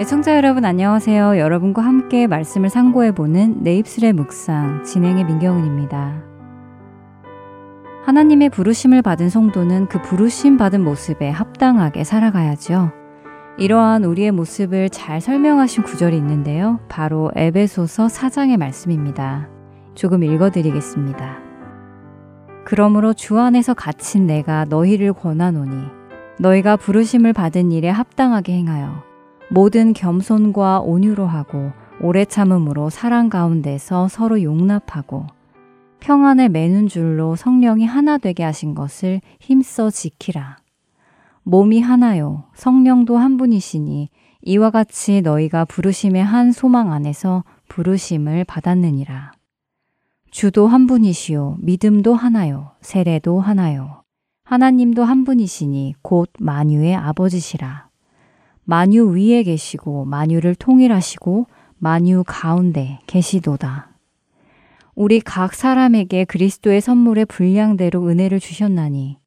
애청자 0.00 0.34
여러분 0.34 0.64
안녕하세요. 0.64 1.36
여러분과 1.38 1.82
함께 1.82 2.26
말씀을 2.26 2.70
상고해보는 2.70 3.62
내 3.62 3.76
입술의 3.76 4.14
묵상 4.14 4.82
진행의 4.82 5.24
민경은입니다. 5.24 6.22
하나님의 8.06 8.48
부르심을 8.48 9.02
받은 9.02 9.28
성도는 9.28 9.88
그 9.88 10.00
부르심 10.00 10.56
받은 10.56 10.82
모습에 10.82 11.28
합당하게 11.28 12.04
살아가야죠. 12.04 12.92
이러한 13.58 14.04
우리의 14.04 14.30
모습을 14.30 14.88
잘 14.88 15.20
설명하신 15.20 15.82
구절이 15.82 16.16
있는데요. 16.16 16.80
바로 16.88 17.30
에베소서 17.36 18.06
4장의 18.06 18.56
말씀입니다. 18.56 19.50
조금 19.94 20.24
읽어드리겠습니다. 20.24 21.40
그러므로 22.64 23.12
주 23.12 23.38
안에서 23.38 23.74
갇힌 23.74 24.26
내가 24.26 24.64
너희를 24.64 25.12
권하노니 25.12 25.88
너희가 26.38 26.78
부르심을 26.78 27.34
받은 27.34 27.70
일에 27.70 27.90
합당하게 27.90 28.54
행하여 28.54 29.09
모든 29.52 29.92
겸손과 29.92 30.80
온유로 30.80 31.26
하고 31.26 31.72
오래 32.00 32.24
참음으로 32.24 32.88
사랑 32.88 33.28
가운데서 33.28 34.06
서로 34.06 34.42
용납하고 34.42 35.26
평안에 35.98 36.48
매는 36.48 36.86
줄로 36.86 37.34
성령이 37.34 37.84
하나 37.84 38.16
되게 38.16 38.44
하신 38.44 38.74
것을 38.74 39.20
힘써 39.40 39.90
지키라. 39.90 40.58
몸이 41.42 41.80
하나요. 41.80 42.44
성령도 42.54 43.18
한 43.18 43.36
분이시니 43.36 44.08
이와 44.42 44.70
같이 44.70 45.20
너희가 45.20 45.64
부르심의 45.64 46.24
한 46.24 46.52
소망 46.52 46.92
안에서 46.92 47.44
부르심을 47.68 48.44
받았느니라. 48.44 49.32
주도 50.30 50.68
한 50.68 50.86
분이시요. 50.86 51.56
믿음도 51.60 52.14
하나요. 52.14 52.70
세례도 52.82 53.40
하나요. 53.40 54.04
하나님도 54.44 55.02
한 55.02 55.24
분이시니 55.24 55.96
곧 56.02 56.30
만유의 56.38 56.94
아버지시라. 56.94 57.89
만유 58.70 59.16
위에 59.16 59.42
계시고 59.42 60.04
만유를 60.04 60.54
통일하시고 60.54 61.48
만유 61.78 62.22
가운데 62.24 63.00
계시도다. 63.08 63.88
우리 64.94 65.18
각 65.18 65.54
사람에게 65.54 66.24
그리스도의 66.24 66.80
선물의 66.80 67.24
분량대로 67.24 68.06
은혜를 68.06 68.38
주셨나니 68.38 69.18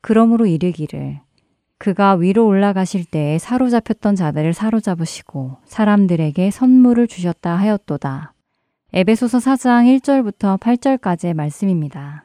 그러므로 0.00 0.44
이르기를 0.46 1.20
그가 1.78 2.14
위로 2.14 2.48
올라가실 2.48 3.04
때에 3.04 3.38
사로잡혔던 3.38 4.16
자들을 4.16 4.54
사로잡으시고 4.54 5.58
사람들에게 5.66 6.50
선물을 6.50 7.06
주셨다 7.06 7.54
하였도다. 7.54 8.34
에베소서 8.92 9.38
4장 9.38 10.00
1절부터 10.00 10.58
8절까지의 10.58 11.34
말씀입니다. 11.34 12.24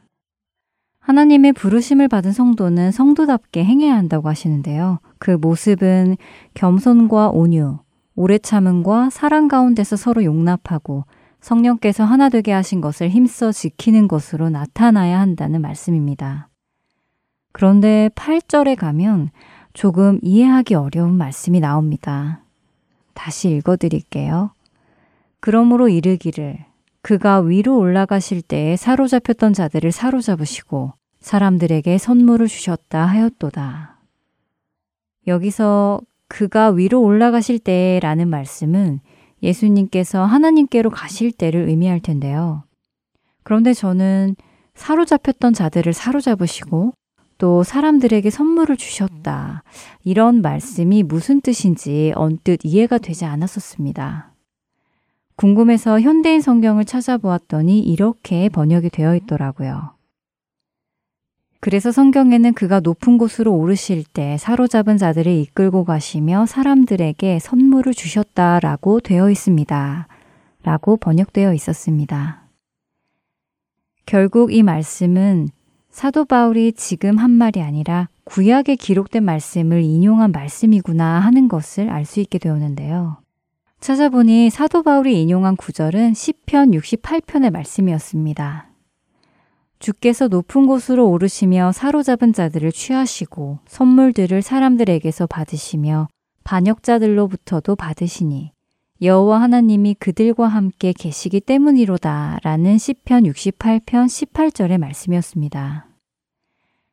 하나님의 1.05 1.53
부르심을 1.53 2.07
받은 2.07 2.31
성도는 2.31 2.91
성도답게 2.91 3.63
행해야 3.63 3.95
한다고 3.95 4.27
하시는데요. 4.27 4.97
그 5.19 5.29
모습은 5.29 6.17
겸손과 6.55 7.29
온유, 7.29 7.77
오래 8.15 8.39
참음과 8.39 9.11
사랑 9.11 9.47
가운데서 9.47 9.97
서로 9.97 10.23
용납하고 10.23 11.05
성령께서 11.41 12.03
하나 12.03 12.29
되게 12.29 12.51
하신 12.51 12.81
것을 12.81 13.09
힘써 13.09 13.51
지키는 13.51 14.07
것으로 14.07 14.49
나타나야 14.49 15.19
한다는 15.19 15.61
말씀입니다. 15.61 16.49
그런데 17.51 18.09
8절에 18.15 18.75
가면 18.75 19.29
조금 19.73 20.17
이해하기 20.23 20.73
어려운 20.73 21.13
말씀이 21.13 21.59
나옵니다. 21.59 22.41
다시 23.13 23.51
읽어 23.51 23.77
드릴게요. 23.77 24.49
그러므로 25.39 25.87
이르기를 25.87 26.65
그가 27.05 27.39
위로 27.39 27.77
올라가실 27.77 28.41
때에 28.41 28.75
사로잡혔던 28.75 29.53
자들을 29.53 29.91
사로잡으시고 29.91 30.93
사람들에게 31.19 31.99
선물을 31.99 32.47
주셨다 32.47 33.05
하였도다. 33.05 33.99
여기서 35.27 36.01
그가 36.27 36.69
위로 36.69 37.03
올라가실 37.03 37.59
때라는 37.59 38.27
말씀은 38.27 39.01
예수님께서 39.43 40.25
하나님께로 40.25 40.89
가실 40.89 41.31
때를 41.31 41.69
의미할 41.69 41.99
텐데요. 41.99 42.63
그런데 43.43 43.73
저는 43.73 44.35
사로잡혔던 44.73 45.53
자들을 45.53 45.93
사로잡으시고 45.93 46.93
또 47.37 47.61
사람들에게 47.61 48.27
선물을 48.31 48.77
주셨다. 48.77 49.61
이런 50.03 50.41
말씀이 50.41 51.03
무슨 51.03 51.41
뜻인지 51.41 52.13
언뜻 52.15 52.61
이해가 52.63 52.97
되지 52.97 53.25
않았었습니다. 53.25 54.34
궁금해서 55.35 55.99
현대인 55.99 56.41
성경을 56.41 56.85
찾아보았더니 56.85 57.79
이렇게 57.79 58.49
번역이 58.49 58.89
되어 58.89 59.15
있더라고요. 59.15 59.95
그래서 61.59 61.91
성경에는 61.91 62.53
그가 62.53 62.79
높은 62.79 63.17
곳으로 63.17 63.53
오르실 63.55 64.03
때 64.03 64.37
사로잡은 64.37 64.97
자들을 64.97 65.31
이끌고 65.31 65.83
가시며 65.83 66.45
사람들에게 66.45 67.39
선물을 67.39 67.93
주셨다라고 67.93 68.99
되어 68.99 69.29
있습니다. 69.29 70.07
라고 70.63 70.97
번역되어 70.97 71.53
있었습니다. 71.53 72.43
결국 74.05 74.53
이 74.53 74.61
말씀은 74.63 75.49
사도 75.89 76.25
바울이 76.25 76.73
지금 76.73 77.17
한 77.17 77.31
말이 77.31 77.61
아니라 77.61 78.09
구약에 78.25 78.75
기록된 78.75 79.23
말씀을 79.23 79.81
인용한 79.81 80.31
말씀이구나 80.31 81.19
하는 81.19 81.47
것을 81.47 81.89
알 81.89 82.05
수 82.05 82.19
있게 82.19 82.37
되었는데요. 82.37 83.24
찾아보니 83.85 84.49
사도 84.49 84.81
바울이 84.81 85.21
인용한 85.21 85.55
구절은 85.55 86.15
시편 86.15 86.71
68편의 86.71 87.51
말씀이었습니다. 87.51 88.71
주께서 89.77 90.27
높은 90.27 90.65
곳으로 90.65 91.07
오르시며 91.07 91.71
사로잡은 91.71 92.33
자들을 92.33 92.71
취하시고 92.71 93.59
선물들을 93.67 94.41
사람들에게서 94.41 95.27
받으시며 95.27 96.07
반역자들로부터도 96.45 97.75
받으시니 97.75 98.53
여호와 99.03 99.39
하나님이 99.41 99.93
그들과 99.99 100.47
함께 100.47 100.91
계시기 100.91 101.39
때문이로다라는 101.39 102.79
시편 102.79 103.25
68편 103.25 103.85
18절의 103.85 104.79
말씀이었습니다. 104.79 105.85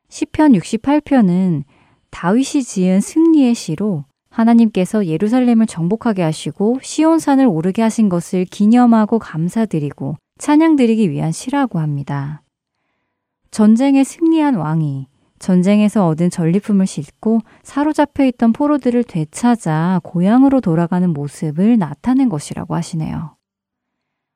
시편 0.09 0.51
68편은 0.51 1.63
다윗이 2.11 2.61
지은 2.61 3.01
승리의 3.01 3.55
시로 3.55 4.05
하나님께서 4.33 5.05
예루살렘을 5.05 5.67
정복하게 5.67 6.23
하시고 6.23 6.79
시온산을 6.81 7.45
오르게 7.45 7.81
하신 7.81 8.09
것을 8.09 8.45
기념하고 8.45 9.19
감사드리고 9.19 10.17
찬양드리기 10.39 11.11
위한 11.11 11.31
시라고 11.31 11.79
합니다. 11.79 12.41
전쟁에 13.51 14.03
승리한 14.03 14.55
왕이 14.55 15.07
전쟁에서 15.37 16.07
얻은 16.07 16.29
전리품을 16.29 16.87
싣고 16.87 17.41
사로잡혀 17.61 18.25
있던 18.25 18.53
포로들을 18.53 19.03
되찾아 19.03 20.01
고향으로 20.03 20.61
돌아가는 20.61 21.07
모습을 21.09 21.77
나타낸 21.77 22.29
것이라고 22.29 22.75
하시네요. 22.75 23.35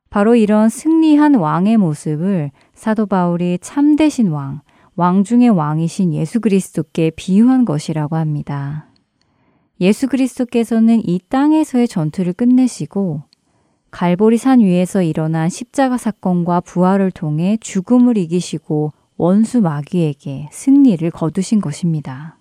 바로 0.10 0.36
이런 0.36 0.70
승리한 0.70 1.36
왕의 1.36 1.78
모습을 1.78 2.52
사도 2.74 3.06
바울이 3.06 3.58
참되신 3.62 4.30
왕, 4.30 4.62
왕 4.96 5.24
중의 5.24 5.50
왕이신 5.50 6.14
예수 6.14 6.40
그리스도께 6.40 7.12
비유한 7.16 7.66
것이라고 7.66 8.16
합니다. 8.16 8.87
예수 9.80 10.08
그리스도께서는 10.08 11.02
이 11.08 11.20
땅에서의 11.30 11.88
전투를 11.88 12.34
끝내시고 12.34 13.24
갈보리 13.92 14.38
산 14.38 14.60
위에서 14.60 15.02
일어난 15.02 15.50
십자가 15.50 15.98
사건과 15.98 16.62
부활을 16.62 17.12
통해 17.12 17.58
죽음을 17.62 18.18
이기시고 18.18 18.92
원수 19.18 19.62
마귀에게 19.62 20.50
승리를 20.52 21.10
거두신 21.12 21.62
것입니다. 21.62 22.38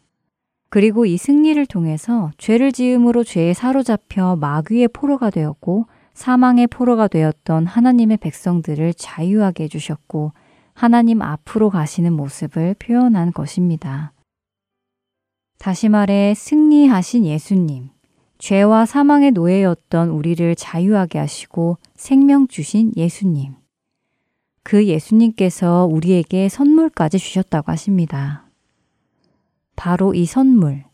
그리고 0.68 1.06
이 1.06 1.16
승리를 1.16 1.64
통해서 1.66 2.30
죄를 2.38 2.72
지음으로 2.72 3.24
죄에 3.24 3.54
사로잡혀 3.54 4.36
마귀의 4.36 4.88
포로가 4.88 5.30
되었고 5.30 5.86
사망의 6.12 6.66
포로가 6.66 7.08
되었던 7.08 7.66
하나님의 7.66 8.16
백성들을 8.18 8.94
자유하게 8.94 9.64
해주셨고 9.64 10.32
하나님 10.74 11.22
앞으로 11.22 11.70
가시는 11.70 12.12
모습을 12.12 12.74
표현한 12.78 13.32
것입니다. 13.32 14.12
다시 15.58 15.88
말해 15.88 16.34
승리하신 16.34 17.24
예수님, 17.24 17.90
죄와 18.38 18.86
사망의 18.86 19.32
노예였던 19.32 20.10
우리를 20.10 20.54
자유하게 20.56 21.18
하시고 21.18 21.78
생명 21.94 22.48
주신 22.48 22.92
예수님. 22.96 23.54
그 24.62 24.86
예수님께서 24.86 25.86
우리에게 25.90 26.48
선물까지 26.48 27.18
주셨다고 27.18 27.70
하십니다. 27.72 28.46
바로 29.76 30.14
이 30.14 30.26
선물, 30.26 30.84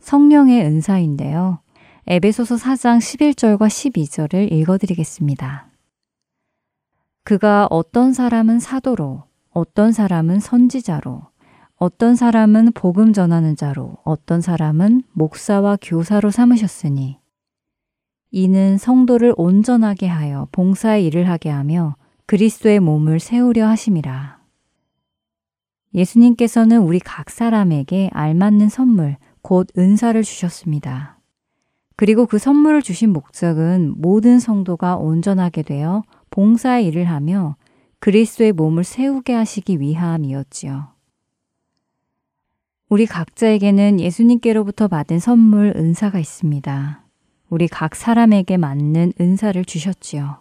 성령의 0.00 0.64
은사인데요. 0.64 1.60
에베소서 2.06 2.56
4장 2.56 2.98
11절과 2.98 3.66
12절을 3.66 4.50
읽어드리겠습니다. 4.52 5.68
그가 7.24 7.66
어떤 7.70 8.14
사람은 8.14 8.60
사도로, 8.60 9.24
어떤 9.50 9.92
사람은 9.92 10.40
선지자로, 10.40 11.26
어떤 11.80 12.16
사람은 12.16 12.72
복음 12.72 13.12
전하는 13.12 13.54
자로, 13.54 13.98
어떤 14.02 14.40
사람은 14.40 15.04
목사와 15.12 15.78
교사로 15.80 16.32
삼으셨으니, 16.32 17.20
이는 18.32 18.78
성도를 18.78 19.32
온전하게 19.36 20.08
하여 20.08 20.48
봉사의 20.50 21.06
일을 21.06 21.28
하게 21.28 21.50
하며 21.50 21.94
그리스도의 22.26 22.80
몸을 22.80 23.20
세우려 23.20 23.68
하심이라. 23.68 24.40
예수님께서는 25.94 26.80
우리 26.80 26.98
각 26.98 27.30
사람에게 27.30 28.10
알맞는 28.12 28.68
선물, 28.70 29.16
곧 29.40 29.68
은사를 29.78 30.20
주셨습니다. 30.20 31.20
그리고 31.94 32.26
그 32.26 32.38
선물을 32.38 32.82
주신 32.82 33.12
목적은 33.12 33.94
모든 33.98 34.40
성도가 34.40 34.96
온전하게 34.96 35.62
되어 35.62 36.02
봉사의 36.30 36.86
일을 36.88 37.04
하며 37.04 37.54
그리스도의 38.00 38.50
몸을 38.50 38.82
세우게 38.82 39.32
하시기 39.32 39.80
위함이었지요. 39.80 40.97
우리 42.90 43.04
각자에게는 43.04 44.00
예수님께로부터 44.00 44.88
받은 44.88 45.18
선물 45.18 45.74
은사가 45.76 46.18
있습니다. 46.18 47.02
우리 47.50 47.68
각 47.68 47.94
사람에게 47.94 48.56
맞는 48.56 49.12
은사를 49.20 49.62
주셨지요. 49.62 50.38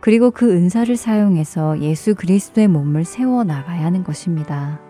그리고 0.00 0.32
그 0.32 0.52
은사를 0.52 0.96
사용해서 0.96 1.80
예수 1.82 2.16
그리스도의 2.16 2.66
몸을 2.66 3.04
세워 3.04 3.44
나가야 3.44 3.84
하는 3.84 4.02
것입니다. 4.02 4.80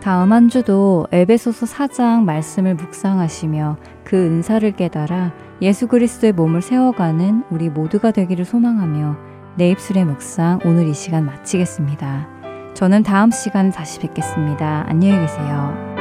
다음 0.00 0.32
한 0.32 0.48
주도 0.48 1.08
에베소서 1.10 1.66
4장 1.66 2.22
말씀을 2.22 2.76
묵상하시며 2.76 3.76
그 4.04 4.16
은사를 4.16 4.70
깨달아 4.70 5.32
예수 5.62 5.88
그리스도의 5.88 6.32
몸을 6.32 6.62
세워가는 6.62 7.42
우리 7.50 7.68
모두가 7.68 8.12
되기를 8.12 8.44
소망하며 8.44 9.16
내 9.56 9.70
입술의 9.70 10.04
묵상 10.04 10.60
오늘 10.64 10.86
이 10.86 10.94
시간 10.94 11.26
마치겠습니다. 11.26 12.35
저는 12.76 13.04
다음 13.04 13.30
시간 13.30 13.72
다시 13.72 13.98
뵙겠습니다. 14.00 14.84
안녕히 14.86 15.18
계세요. 15.18 15.95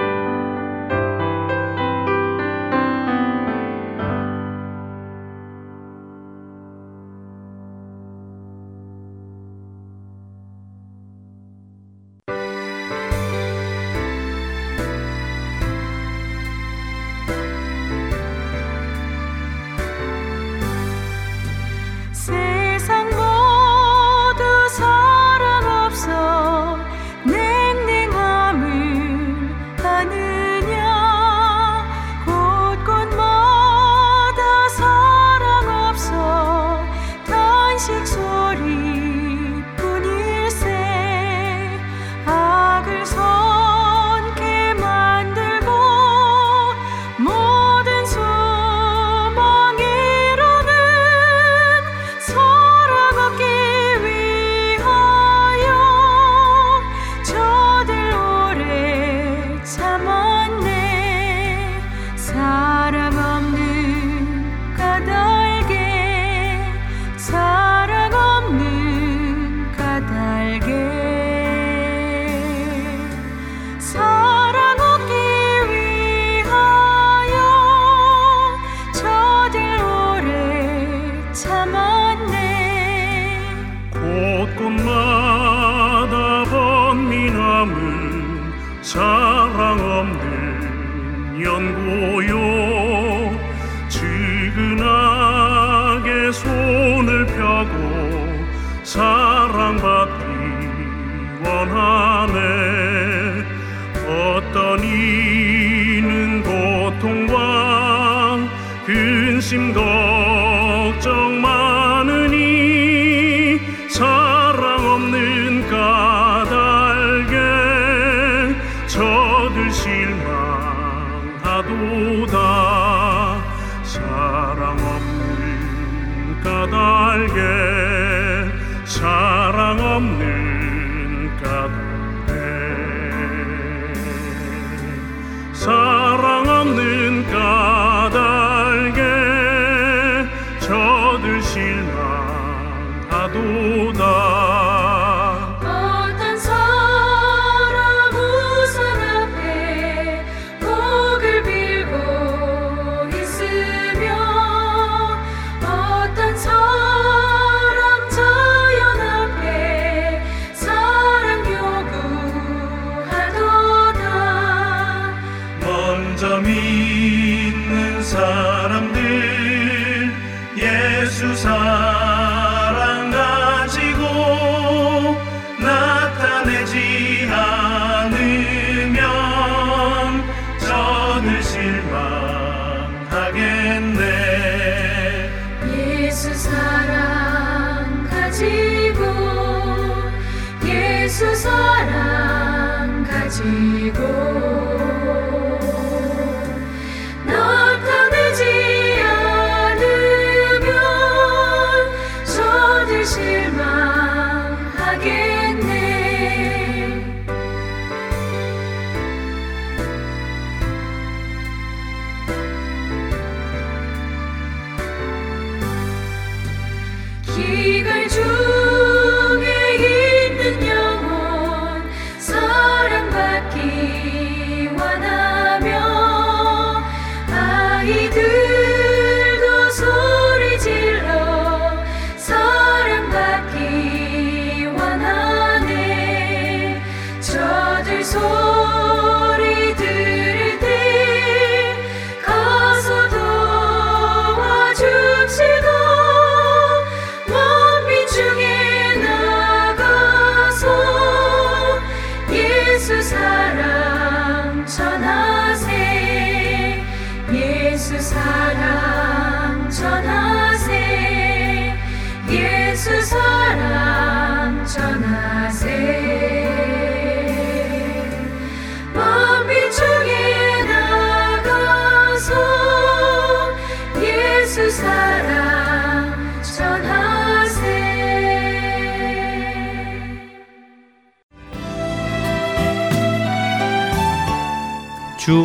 예수 109.45 109.55
사랑 109.55 109.73
가지고 109.73 110.14